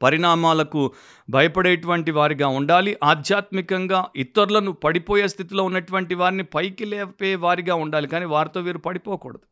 పరిణామాలకు 0.02 0.92
భయపడేటువంటి 1.30 2.10
వారిగా 2.10 2.48
ఉండాలి. 2.48 2.96
ఆధ్యాత్మికంగా 3.04 4.08
ఇతరులను 4.16 4.72
పడిపోయే 4.72 5.28
స్థితిలో 5.28 5.64
ఉన్నటువంటి 5.64 6.14
వారిని 6.14 6.42
పైకి 6.42 6.84
లేపే 6.84 7.34
వారిగా 7.34 7.74
ఉండాలి. 7.74 8.08
కానీ 8.08 8.24
వారితో 8.24 8.60
వీరు 8.60 8.78
పడిపోకూడదు. 8.78 9.49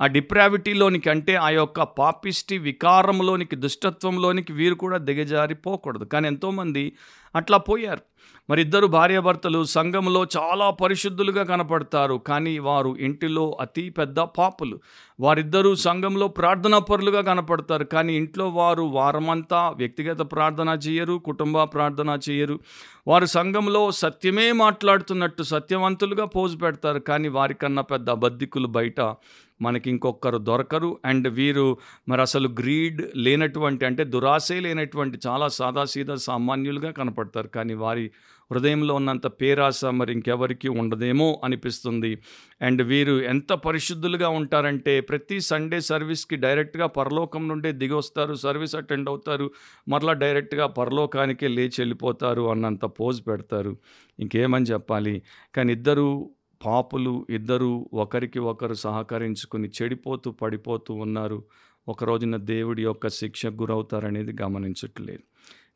ఆ 0.00 0.06
డిప్రావిటీలోనికి 0.06 1.10
అంటే 1.10 1.34
ఆ 1.34 1.48
యొక్క 1.48 1.82
పాపిష్టి 1.82 2.58
వికారంలోనికి 2.58 3.56
దుష్టత్వంలోనికి 3.56 4.52
వీరు 4.52 4.74
కూడా 4.74 4.96
దిగజారిపోకూడదు. 4.98 6.04
కానీ 6.04 6.26
ఎంతోమంది 6.26 6.92
అట్లా 7.36 7.58
పోయారు. 7.58 8.00
మరి 8.50 8.60
ఇద్దరు 8.60 8.86
భార్యాభర్తలు 8.86 9.64
సంఘంలో 9.64 10.26
చాలా 10.36 10.70
పరిశుద్ధులుగా 10.70 11.42
కనపడతారు. 11.42 12.14
కానీ 12.14 12.58
వారు 12.58 12.96
ఇంటిలో 13.00 13.58
అతి 13.60 13.90
పెద్ద 13.90 14.20
పాపులు. 14.20 14.80
వారిద్దరూ 15.20 15.74
సంఘంలో 15.74 16.28
ప్రార్థనా 16.28 16.78
పరులుగా 16.78 17.20
కనపడతారు. 17.20 17.84
కానీ 17.84 18.14
ఇంట్లో 18.14 18.48
వారు 18.48 18.82
వారమంతా 18.82 19.68
వ్యక్తిగత 19.70 20.18
ప్రార్థన 20.20 20.68
చేయరు 20.68 21.22
కుటుంబ 21.24 21.62
ప్రార్థన 21.62 22.18
చేయరు. 22.30 22.60
వారు 23.06 23.26
సంఘంలో 23.26 23.90
సత్యమే 23.90 24.52
మాట్లాడుతున్నట్టు 24.52 25.42
సత్యవంతులుగా 25.42 26.24
పోజు 26.24 26.56
పెడతారు. 26.56 26.98
కానీ 26.98 27.28
వారికన్నా 27.28 27.82
పెద్ద 27.82 28.10
అబద్ధికులు 28.10 28.66
బయట 28.66 29.00
మనకి 29.62 29.90
ఇంకొకరు 29.90 30.38
దొరకరు. 30.38 30.98
అండ్ 31.04 31.28
వీరు 31.28 31.76
మరి 32.08 32.20
అసలు 32.20 32.48
గ్రీడ్ 32.48 33.02
లేనటువంటి 33.16 33.86
అంటే 33.86 34.04
దురాశే 34.04 34.60
లేనటువంటి 34.60 35.18
చాలా 35.26 35.48
సాదాసీదా 35.48 36.14
సామాన్యులుగా 36.14 36.90
కనపడతారు. 36.90 37.48
కానీ 37.48 37.74
వారి 37.74 38.10
హృదయంలో 38.52 38.94
ఉన్నంత 38.94 39.26
పేరాస 39.26 39.84
మరి 39.84 40.12
ఇంకెవరికి 40.12 40.68
ఉండదేమో 40.68 41.40
అనిపిస్తుంది. 41.44 42.18
అండ్ 42.62 42.82
వీరు 42.82 43.20
ఎంత 43.22 43.52
పరిశుద్ధులుగా 43.52 44.28
ఉంటారంటే 44.28 45.00
ప్రతి 45.00 45.40
సండే 45.40 45.80
సర్వీస్కి 45.80 46.36
డైరెక్ట్గా 46.36 46.86
పరలోకం 46.86 47.48
నుండే 47.48 47.72
దిగి 47.72 47.92
వస్తారు 47.92 48.34
సర్వీస్ 48.34 48.76
అటెండ్ 48.76 49.08
అవుతారు. 49.08 49.50
మరలా 49.88 50.12
డైరెక్ట్గా 50.12 50.66
పరలోకానికే 50.66 51.48
లేచి 51.48 51.76
వెళ్ళిపోతారు 51.78 52.50
అన్నంత 52.50 52.84
పోజ్ 52.84 53.26
పెడతారు. 53.26 53.76
ఇంకేమని 54.20 54.64
చెప్పాలి? 54.64 55.22
కానీ 55.54 55.72
ఇద్దరు 55.72 56.30
పాపులు 56.66 57.26
ఇద్దరు 57.30 57.90
ఒకరికి 57.94 58.38
ఒకరు 58.38 58.74
సహకరించుకుని 58.74 59.70
చెడిపోతూ 59.82 60.30
పడిపోతూ 60.30 60.94
ఉన్నారు. 60.94 61.44
ఒక 61.88 62.04
రోజున 62.04 62.36
దేవుడి 62.36 62.82
యొక్క 62.82 63.08
శిక్షకు 63.08 63.54
గురవుతారనేది 63.54 64.36
గమనించట్లేదు. 64.42 65.22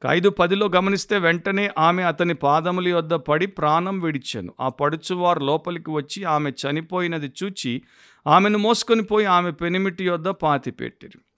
ఐదు 0.07 0.31
పదిలో 0.31 0.71
గమనిస్తే 0.77 1.19
వెంటనే 1.19 1.71
ఆమె 1.79 2.03
అతని 2.03 2.35
పాదముల 2.35 2.89
యొద్ద 2.89 3.15
పడి 3.15 3.47
ప్రాణం 3.47 4.01
విడిచాను. 4.01 4.55
ఆ 4.61 4.69
పడుచువారు 4.69 5.41
లోపలికి 5.41 5.91
వచ్చి 5.91 6.25
ఆమె 6.25 6.51
చనిపోయినది 6.51 7.33
చూచి 7.45 7.83
ఆమెను 8.27 8.59
మోసుకొని 8.59 9.03
పోయి 9.03 9.27
ఆమె 9.27 9.51
పెనిమిటి 9.51 10.05
యొద్ద 10.05 10.29
పాతిపెట్టిరు. 10.29 11.32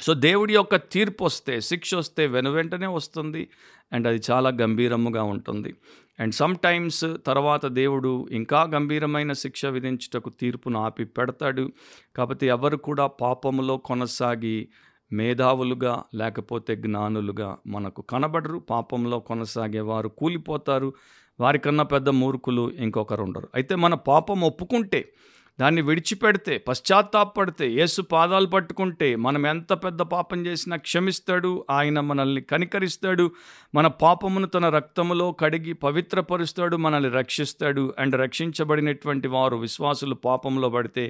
సో 0.00 0.14
దేవుడి 0.14 0.54
యొక్క 0.54 0.76
తీర్పు 0.76 1.24
వస్తే 1.24 1.60
శిక్ష 1.60 1.94
వస్తే 1.94 2.26
వెను 2.26 2.50
వెంటనే 2.50 2.86
వస్తుంది 2.86 3.48
అండ్ 3.92 4.08
అది 4.08 4.20
చాలా 4.30 4.50
గంభీరముగా 4.50 5.22
ఉంటుంది. 5.22 5.74
అండ్ 6.20 6.34
సమ్ 6.34 6.56
టైమ్స్ 6.56 7.04
తర్వాత 7.26 7.66
దేవుడు 7.66 8.28
ఇంకా 8.32 8.62
గంభీరమైన 8.62 9.32
శిక్ష 9.32 9.66
విధించుటకు 9.66 10.30
తీర్పును 10.30 10.80
ఆపి 10.80 11.04
పెడతాడు. 11.04 11.72
కాబట్టి 12.16 12.46
ఎవరు 12.46 12.76
కూడా 12.76 13.06
పాపములో 13.06 13.76
కొనసాగి 13.76 14.68
మేధావులుగా 15.12 16.02
లేకపోతే 16.14 16.76
జ్ఞానులుగా 16.76 17.58
మనకు 17.66 18.02
కనబడరు. 18.02 18.58
పాపంలో 18.58 19.18
కొనసాగే 19.18 19.80
వారు 19.80 20.08
కూలిపోతారు. 20.08 20.92
వారికన్నా 21.40 21.84
పెద్ద 21.84 22.08
మూర్ఖులు 22.08 22.72
ఇంకొకరు 22.78 23.22
ఉండరు 23.22 23.48
అయితే 23.54 23.74
మన 23.74 23.94
పాపం 23.94 24.40
ఒప్పుకుంటే 24.40 25.12
దాన్ని 25.58 25.82
విడిచిపెడితే 25.82 26.54
పశ్చాత్తాపడితే 26.68 27.66
యేసు 27.70 28.00
పాదాలు 28.10 28.46
పట్టుకుంటే 28.46 29.08
మనం 29.16 29.46
ఎంత 29.46 29.72
పెద్ద 29.84 30.02
పాపం 30.10 30.46
చేసినా 30.46 30.76
క్షమిస్తాడు 30.78 31.50
ఆయన 31.70 32.00
మనల్ని 32.00 32.42
కనికరిస్తాడు 32.42 33.26
మన 33.74 33.86
పాపమును 34.02 34.46
తన 34.46 34.68
రక్తములో 34.68 35.32
కడిగి 35.40 35.72
పవిత్రపరుస్తాడు 35.82 36.76
మనల్ని 36.76 37.10
రక్షిస్తాడు 37.10 37.94
అండ్ 37.98 38.16
రక్షించబడినటువంటి 38.16 39.28
వారు 39.28 39.56
విశ్వాసులు 39.56 40.14
పాపంలో 40.24 40.68
పడితే 40.68 41.06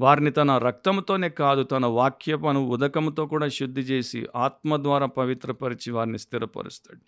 వారిని 0.00 0.30
తన 0.30 0.58
రక్తముతోనే 0.58 1.28
కాదు 1.28 1.62
తన 1.62 1.86
వాక్యపను 1.86 2.60
ఉదకముతో 2.68 3.26
కూడా 3.26 3.48
శుద్ధి 3.48 3.80
చేసి 3.80 4.26
ఆత్మ 4.36 4.76
ద్వారా 4.76 5.06
పవిత్రపరిచి 5.06 5.90
వారిని 5.92 6.18
స్థిరపరుస్తాడు. 6.18 7.00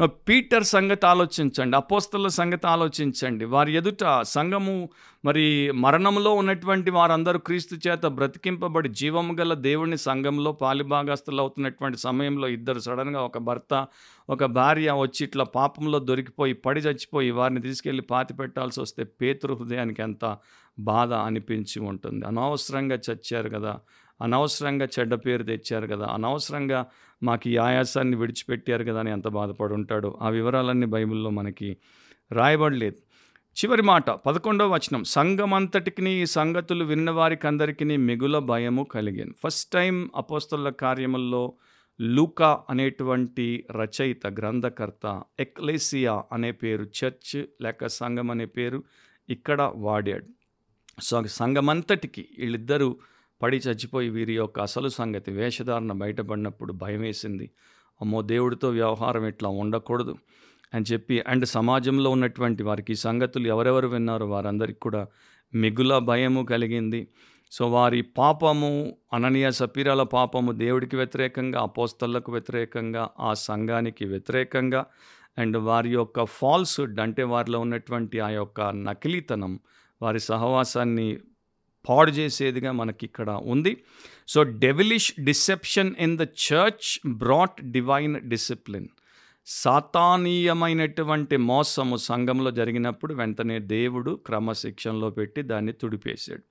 నో 0.00 0.06
పీటర్ 0.06 0.64
సంగతి 0.64 1.06
ఆలోచించండి 1.06 1.76
అపోస్తల 1.76 2.28
సంగతి 2.28 2.66
ఆలోచించండి. 2.66 3.44
వారి 3.44 3.74
ఎదుట 3.76 4.04
సంఘము 4.22 4.88
మరి 5.24 5.70
మరణంలో 5.74 6.32
ఉన్నటువంటి 6.34 6.90
వారందరూ 6.90 7.38
క్రీస్తు 7.38 7.76
చేత 7.88 8.06
బ్రతికింపబడి 8.06 8.88
జీవము 8.88 9.34
గల 9.40 9.54
దేవుని 9.54 9.96
సంఘంలో 9.96 10.52
పాలిభాగస్తులు 10.52 11.40
అవుతున్నటువంటి 11.40 11.98
సమయంలో 11.98 12.48
ఇద్దరు 12.48 12.78
సడన్గా 12.78 13.20
ఒక 13.20 13.38
భర్త 13.38 13.86
ఒక 14.28 14.44
భార్య 14.44 14.92
వచ్చి 14.92 15.24
ఇట్లా 15.24 15.44
పాపంలో 15.44 15.98
దొరికిపోయి 15.98 16.54
పడి 16.54 16.80
చచ్చిపోయి 16.80 17.30
వారిని 17.30 17.60
తీసుకెళ్ళి 17.60 18.02
పాతి 18.02 18.34
పెట్టాల్సి 18.34 18.80
వస్తే 18.80 19.04
పేతురు 19.04 19.54
హృదయానికి 19.54 20.02
ఎంత 20.02 20.24
బాధ 20.78 21.12
అనిపించి 21.12 21.80
ఉంటుంది. 21.80 22.26
అనవసరంగా 22.26 22.98
చచ్చారు 23.10 23.48
కదా 23.48 23.80
అనవసరంగా 24.22 24.88
చెడ్డ 25.00 25.14
పేరు 25.14 25.42
తెచ్చారు 25.42 25.86
కదా 25.86 26.06
అనవసరంగా 26.06 26.86
మాకు 27.22 27.48
ఈ 27.48 27.56
ఆయాసాన్ని 27.56 28.16
విడిచిపెట్టారు 28.16 28.84
కదా 28.84 29.00
అని 29.00 29.10
ఎంత 29.10 29.28
బాధపడి 29.28 29.74
ఉంటాడో 29.74 30.18
ఆ 30.22 30.28
వివరాలన్నీ 30.28 30.86
బైబిల్లో 30.86 31.30
మనకి 31.30 31.76
రాయబడలేదు. 32.32 32.96
చివరి 33.56 33.82
మాట 33.82 34.10
పదకొండవ 34.10 34.74
వచనం. 34.74 35.04
సంఘమంతటికి 35.04 36.10
ఈ 36.10 36.26
సంగతులు 36.26 36.84
విన్న 36.84 37.10
వారికి 37.10 37.46
అందరికీ 37.46 37.84
మిగుల 37.84 38.38
భయము 38.38 38.84
కలిగాను. 38.84 39.34
ఫస్ట్ 39.44 39.72
టైం 39.72 40.10
అపోస్తల 40.16 40.68
కార్యముల్లో 40.68 41.54
లూకా 42.00 42.60
అనేటువంటి 42.70 43.66
రచయిత 43.70 44.26
గ్రంథకర్త 44.26 45.22
ఎక్లేసియా 45.40 46.22
అనే 46.32 46.52
పేరు 46.52 46.82
చర్చ్ 46.82 47.44
లేక 47.62 47.86
సంఘం 47.86 48.30
అనే 48.30 48.44
పేరు 48.44 48.84
ఇక్కడ 49.28 49.72
వాడాడు. 49.76 50.35
సంఘమంతటికి 50.98 52.28
వీళ్ళిద్దరూ 52.38 52.96
పడి 53.42 53.56
చచ్చిపోయి 53.56 54.08
వీరి 54.08 54.34
యొక్క 54.34 54.60
అసలు 54.60 54.88
సంగతి 54.88 55.30
వేషధారణ 55.30 55.92
బయటపడినప్పుడు 55.92 56.72
భయం 56.72 57.00
వేసింది 57.00 57.50
అమ్మో 58.00 58.22
దేవుడితో 58.22 58.68
వ్యవహారం 58.68 59.26
ఇట్లా 59.26 59.48
ఉండకూడదు 59.48 60.14
అని 60.74 60.84
చెప్పి 60.92 61.24
అండ్ 61.26 61.44
సమాజంలో 61.44 62.10
ఉన్నటువంటి 62.10 62.62
వారికి 62.62 62.92
ఈ 62.92 62.94
సంగతులు 62.94 63.48
ఎవరెవరు 63.48 63.86
విన్నారో 63.86 64.26
వారందరికీ 64.26 64.78
కూడా 64.78 65.06
మిగుల 65.54 65.98
భయము 65.98 66.44
కలిగింది. 66.44 67.08
సో 67.52 67.68
వారి 67.68 68.02
పాపము 68.02 68.94
అననీయ 69.12 69.50
సపీరాల 69.50 70.02
పాపము 70.02 70.52
దేవుడికి 70.52 70.96
వ్యతిరేకంగా 70.96 71.60
అపోస్తలకు 71.60 72.32
వ్యతిరేకంగా 72.32 73.08
ఆ 73.20 73.34
సంఘానికి 73.34 74.04
వ్యతిరేకంగా 74.04 74.86
అండ్ 75.38 75.56
వారి 75.56 75.90
యొక్క 75.90 76.24
ఫాల్స్హుడ్ 76.24 77.00
అంటే 77.00 77.22
వారిలో 77.22 77.60
ఉన్నటువంటి 77.60 78.20
ఆ 78.20 78.28
యొక్క 78.30 78.60
నకిలీతనం 78.60 79.60
వారి 80.02 80.20
సహవాసాన్ని 80.20 81.18
పాడు 81.88 82.10
చేసేదిగా 82.10 82.72
మనకి 82.72 83.06
ఇక్కడ 83.06 83.30
ఉంది. 83.30 83.72
So 84.28 84.42
devilish 84.42 85.12
deception 85.20 85.94
in 85.98 86.18
the 86.18 86.26
church 86.46 86.88
brought 87.08 87.60
divine 87.70 88.16
discipline 88.28 88.88
సాతానీయమైనటువంటి 89.46 91.36
మోసము 91.36 91.96
సంఘంలో 91.96 92.50
జరిగినప్పుడు 92.50 93.14
వెంటనే 93.14 93.58
దేవుడు 93.58 94.12
క్రమశిక్షణలో 94.26 95.10
పెట్టి 95.10 95.42
దాన్ని 95.42 95.72
తుడిపేశాడు. 95.72 96.44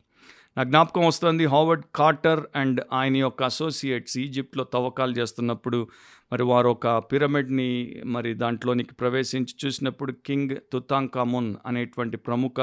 నా 0.58 0.64
జ్ఞాపకం 0.64 1.06
వస్తుంది 1.06 1.46
హావర్డ్ 1.46 1.84
కార్టర్ 1.96 2.42
అండ్ 2.56 2.82
ఆయన 2.94 3.16
యొక్క 3.18 3.44
అసోసియేట్స్ 3.44 4.18
ఈజిప్ట్లో 4.18 4.64
తవ్వకాలు 4.64 5.14
చేస్తున్నప్పుడు 5.14 5.88
మరి 6.32 6.44
వారు 6.44 6.70
ఒక 6.70 6.88
పిరమిడ్ని 6.88 8.02
మరి 8.06 8.34
దాంట్లోనికి 8.34 8.94
ప్రవేశించి 8.94 9.56
చూసినప్పుడు 9.66 10.12
కింగ్ 10.26 10.56
తుతాంకామున్ 10.74 11.56
అనేటువంటి 11.66 12.18
ప్రముఖ 12.18 12.60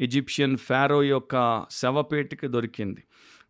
ఈజిప్షియన్ 0.00 0.56
ఫారో 0.56 1.02
యొక్క 1.02 1.66
శవపేటిక 1.70 2.46
దొరికింది. 2.46 3.02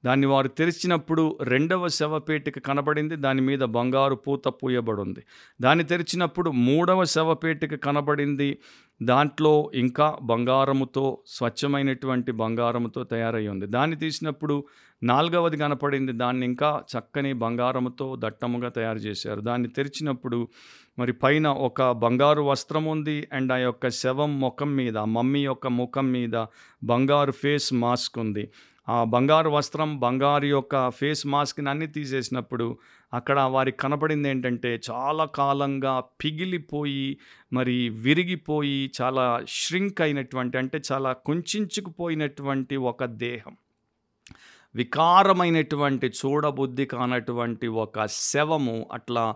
దాన్ని 0.04 0.26
వారు 0.26 0.48
తెరిచినప్పుడు 0.48 1.38
రెండవ 1.42 1.88
శవపేటిక 1.88 2.58
కనబడింది. 2.58 3.16
దాని 3.16 3.40
మీద 3.40 3.58
బంగారు 3.58 4.14
పూత 4.14 4.48
పూయబడింది. 4.48 5.22
దాన్ని 5.60 5.84
తెరిచినప్పుడు 5.84 6.50
మూడవ 6.50 7.04
శవపేటిక 7.04 7.74
కనబడింది. 7.74 8.58
దాంట్లో 9.02 9.70
ఇంకా 9.74 10.18
బంగారముతో 10.22 11.18
స్వచ్ఛమైనటువంటి 11.26 12.32
బంగారముతో 12.32 13.04
తయారై 13.04 13.46
ఉంది 13.46 13.66
దాన్ని 13.66 13.96
తీసినప్పుడు 13.96 14.64
నాలుగవది 15.02 15.56
కనపడింది. 15.56 16.12
దాన్ని 16.12 16.46
ఇంకా 16.46 16.82
చక్కని 16.92 17.32
బంగారముతో 17.32 18.16
దట్టముగా 18.18 18.68
తయారు 18.68 18.98
చేశారు. 18.98 19.40
దాన్ని 19.40 19.68
తెరిచినప్పుడు 19.68 20.48
మరి 20.98 21.12
పైన 21.12 21.48
ఒక 21.48 21.90
బంగారు 21.90 22.42
వస్త్రం 22.42 22.84
ఉంది. 22.84 23.28
అండ్ 23.32 23.52
ఆ 23.52 23.56
యొక్క 23.56 23.88
శవం 23.88 24.40
ముఖం 24.40 24.76
మీద 24.76 24.98
మమ్మీ 24.98 25.44
యొక్క 25.44 25.66
ముఖం 25.66 26.12
మీద 26.12 26.46
బంగారు 26.84 27.32
ఫేస్ 27.32 27.74
మాస్క్ 27.74 28.18
ఉంది. 28.18 28.50
ఆ 28.88 29.04
బంగారు 29.04 29.50
వస్త్రం 29.50 30.00
బంగారు 30.00 30.44
యొక్క 30.44 30.90
ఫేస్ 30.90 31.26
మాస్క్ని 31.26 31.70
అన్ని 31.70 31.86
తీసేసినప్పుడు 31.86 32.78
అక్కడ 33.14 33.40
వారికి 33.40 33.78
కనపడింది 33.78 34.28
ఏంటంటే 34.28 34.80
చాలా 34.90 35.24
కాలంగా 35.24 36.00
పిగిలిపోయి 36.00 37.18
మరి 37.52 37.88
విరిగిపోయి 37.88 38.92
చాలా 39.02 39.42
ష్రింక్ 39.48 40.00
అయినటువంటి 40.00 40.58
అంటే 40.58 40.82
చాలా 40.92 41.12
కుంచుకుపోయినటువంటి 41.12 42.76
ఒక 42.76 43.04
దేహం. 43.04 43.56
వికారమైనటువంటి 44.74 46.06
చూడబుద్ధి 46.06 46.84
కానటువంటి 46.84 47.66
ఒక 47.66 48.06
శవము 48.06 48.86
అట్లా 48.92 49.34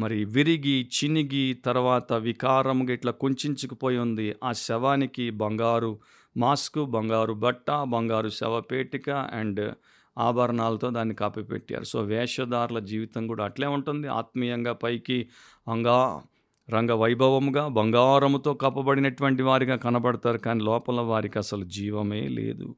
మరి 0.00 0.24
విరిగి 0.24 0.88
చినిగి 0.96 1.54
తర్వాత 1.66 2.12
వికారంగా 2.12 2.92
ఇట్లా 2.92 3.12
కుంచుకుపోయి 3.12 3.98
ఉంది. 3.98 4.34
ఆ 4.44 4.52
శవానికి 4.52 5.30
బంగారు 5.30 5.98
మాస్క్ 6.36 6.90
బంగారు 6.90 7.32
బట్ట 7.32 7.70
బంగారు 7.70 8.28
శవపేటిక 8.28 9.10
అండ్ 9.10 9.74
ఆభరణాలతో 10.18 10.90
దాన్ని 10.90 11.14
కాపిపెట్టారు. 11.14 11.84
సో 11.84 12.02
వేషధారుల 12.02 12.78
జీవితం 12.78 13.26
కూడా 13.26 13.44
అట్లే 13.44 13.66
ఉంటుంది. 13.66 14.06
ఆత్మీయంగా 14.08 14.72
పైకి 14.72 15.28
అంగా 15.68 16.22
రంగ 16.70 16.92
వైభవముగా 16.92 17.68
బంగారముతో 17.68 18.54
కప్పబడినటువంటి 18.54 19.42
వారిగా 19.42 19.76
కనబడతారు. 19.76 20.38
కానీ 20.38 20.64
లోపల 20.64 21.00
వారికి 21.00 21.38
అసలు 21.38 21.64
జీవమే 21.64 22.28
లేదు. 22.28 22.76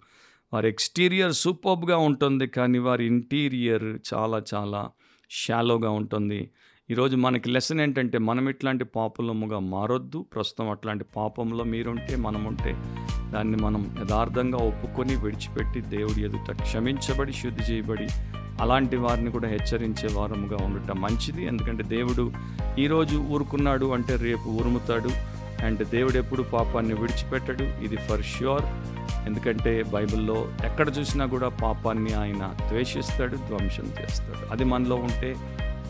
వారి 0.53 0.69
ఎక్స్టీరియర్ 0.69 1.33
సూపర్బ్గా 1.33 1.97
ఉంటుంది. 1.97 2.47
కానీ 2.47 2.79
వారి 2.79 3.07
ఇంటీరియర్ 3.07 3.99
చాలా 4.15 4.43
చాలా 4.55 4.91
షాలోగా 5.31 5.91
ఉంటుంది. 5.91 6.51
ఈరోజు 6.93 7.17
మనకి 7.17 7.51
లెసన్ 7.51 7.81
ఏంటంటే 7.81 8.19
మనం 8.19 8.49
ఇట్లాంటి 8.49 8.85
పాపలముగా 8.85 9.59
మారొద్దు. 9.59 10.27
ప్రస్తుతం 10.35 10.71
అట్లాంటి 10.71 11.05
పాపంలో 11.17 11.65
మీరుంటే 11.65 12.17
మనముంటే 12.17 12.73
దాన్ని 13.33 13.57
మనం 13.57 13.97
యథార్థంగా 14.01 14.59
ఒప్పుకొని 14.59 15.17
విడిచిపెట్టి 15.17 15.81
దేవుడి 15.81 16.25
ఎదుట 16.25 16.51
క్షమించబడి 16.63 17.33
శుద్ధి 17.33 17.63
చేయబడి 17.63 18.07
అలాంటి 18.63 18.97
వారిని 18.97 19.31
కూడా 19.31 19.49
హెచ్చరించే 19.49 20.09
వారముగా 20.13 20.65
ఉండటం 20.65 21.01
మంచిది. 21.01 21.45
ఎందుకంటే 21.45 21.83
దేవుడు 21.83 22.33
ఈరోజు 22.79 23.17
ఊరుకున్నాడు 23.17 23.87
అంటే 23.87 24.17
రేపు 24.17 24.49
ఉరుముతాడు 24.49 25.11
అండ్ 25.65 25.89
దేవుడు 25.89 26.19
ఎప్పుడు 26.19 26.43
పాపాన్ని 26.43 26.95
విడిచిపెట్టడు. 26.95 27.63
ఇది 27.63 27.97
ఫర్ 27.97 28.23
ష్యూర్. 28.23 28.63
ఎందుకంటే 29.27 29.83
బైబిల్లో 29.83 30.49
ఎక్కడ 30.65 30.89
చూసినా 30.99 31.27
కూడా 31.27 31.49
పాపాన్ని 31.49 32.15
ఆయన 32.15 32.55
ద్వేషిస్తాడు 32.69 33.37
ధ్వంసం 33.37 33.85
చేస్తాడు. 34.01 34.53
అది 34.53 34.65
మనలో 34.65 34.97
ఉంటే 34.97 35.35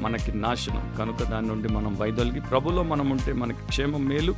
మనకి 0.01 0.39
నాశనం. 0.39 0.95
కనుక 0.99 1.23
దాని 1.23 1.49
నుండి 1.49 1.69
మనం 1.69 1.97
వైదొలిగి 1.99 2.41
ప్రభులో 2.41 2.83
మనం 2.83 3.11
ఉంటే 3.11 3.33
మనకి 3.33 3.67
క్షేమం 3.69 4.05
మేలు. 4.05 4.35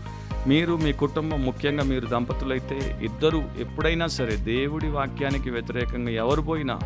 మీరు 0.47 0.77
మీ 0.77 0.93
కుటుంబం 0.93 1.45
ముఖ్యంగా 1.45 1.85
మీరు 1.85 2.07
దంపతులైతే 2.07 2.99
ఇద్దరు 3.03 3.45
ఎప్పుడైనా 3.59 4.07
సరే 4.07 4.37
దేవుడి 4.37 4.89
వాక్యానికి 4.89 5.51
వ్యతిరేకంగా 5.51 6.11
ఎవరు 6.11 6.43
పోయినా 6.43 6.79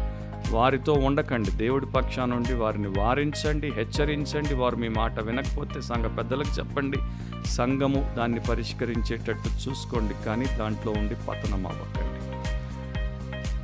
వారితో 0.50 0.92
ఉండకండి. 0.92 1.50
దేవుడి 1.50 1.86
పక్షా 1.86 2.24
నుండి 2.24 2.54
వారిని 2.54 2.88
వారించండి 2.88 3.68
హెచ్చరించండి. 3.68 4.54
వారు 4.54 4.76
మీ 4.76 4.88
మాట 4.88 5.20
వినకపోతే 5.20 5.80
సంఘ 5.80 6.18
పెద్దలకు 6.18 6.58
చెప్పండి. 6.58 6.98
సంఘము 7.46 8.14
దాన్ని 8.16 8.40
పరిష్కరించేటట్టు 8.40 9.68
చూసుకోండి. 9.68 10.14
కానీ 10.26 10.46
దాంట్లో 10.58 10.92
ఉండి 10.92 11.14
పతనం 11.14 11.66
అవ్వకండి 11.66 12.07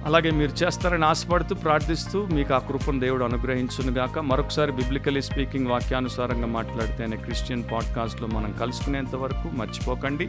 అలాగే 0.04 0.30
మీరు 0.30 0.50
చేస్తారని 0.50 1.04
ఆశపడుతూ 1.04 1.54
ప్రార్థిస్తూ 1.54 2.26
మీకు 2.32 2.54
ఆ 2.54 2.58
కృపను 2.58 3.00
దేవుడు 3.00 3.24
అనుగ్రహించునుగాక. 3.24 4.18
మరొకసారి 4.18 4.72
బిబ్లికలీ 4.72 5.22
స్పీకింగ్ 5.22 5.66
వాక్యానుసారంగా 5.66 6.46
మాట్లాడితేనే 6.46 7.16
క్రిస్టియన్ 7.16 7.64
పాడ్కాస్ట్లో 7.72 8.28
మనం 8.28 8.52
కలుసుకునేంత 8.60 9.16
వరకు 9.16 9.56
మర్చిపోకండి. 9.56 10.28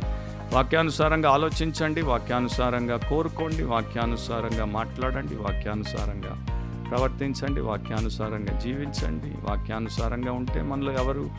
వాక్యానుసారంగా 0.53 1.29
ఆలోచించండి 1.29 2.01
వాక్యానుసారంగా 2.01 2.97
కోరుకోండి 2.97 3.63
వాక్యానుసారంగా 3.63 4.65
మాట్లాడండి 4.65 5.35
వాక్యానుసారంగా 5.35 6.45
ప్రవర్తించండి 6.89 7.61
వాక్యానుసారంగా 7.61 8.59
జీవించండి 8.59 9.27
వాక్యానుసారంగా 9.49 10.31
ఉంటే 10.31 10.61
మనలో 10.61 10.91
ఎవరు 10.91 11.29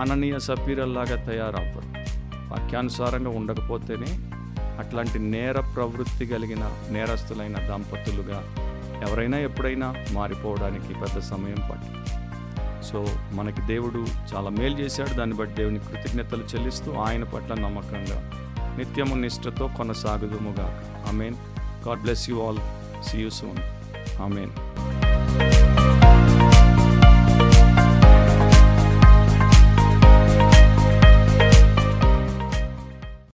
అననీయ 0.00 0.38
సపీరల్లాగా 0.38 1.24
తయారవ్వరు. 1.24 2.04
వాక్యానుసారంగా 2.36 3.30
ఉండకపోతేనే 3.30 4.30
అట్లాంటి 4.78 5.18
నేర 5.18 5.60
ప్రవృత్తి 5.60 6.26
కలిగిన 6.26 6.70
నేరస్తులైన 6.90 7.58
దంపతులుగా 7.58 8.54
ఎవరైనా 9.08 9.38
ఎప్పుడైనా 9.38 9.94
మారిపోవడానికి 10.12 10.94
పెద్ద 10.94 11.18
సమయం 11.18 11.68
పట్టు. 11.70 12.14
సో 12.84 13.06
మనకి 13.32 13.62
దేవుడు 13.62 14.06
చాలా 14.34 14.50
మేలు 14.50 14.78
చేశాడు. 14.78 15.14
దాన్ని 15.14 15.36
బట్టి 15.36 15.54
దేవుని 15.54 15.78
కృతజ్ఞతలు 15.78 16.42
చెల్లిస్తూ 16.42 16.94
ఆయన 16.94 17.24
పట్ల 17.24 17.54
నమ్మకంగా 17.54 18.30
నిత్యము 18.78 19.14
నిష్ఠతో 19.14 19.70
కొనసాగుదుముగా 19.76 20.82
amen. 21.08 21.34
God 21.88 22.00
bless 22.00 22.30
you 22.30 22.46
all. 22.46 22.58
See 23.04 23.18
you 23.18 23.30
soon. 23.30 23.58
Amen. 24.22 24.50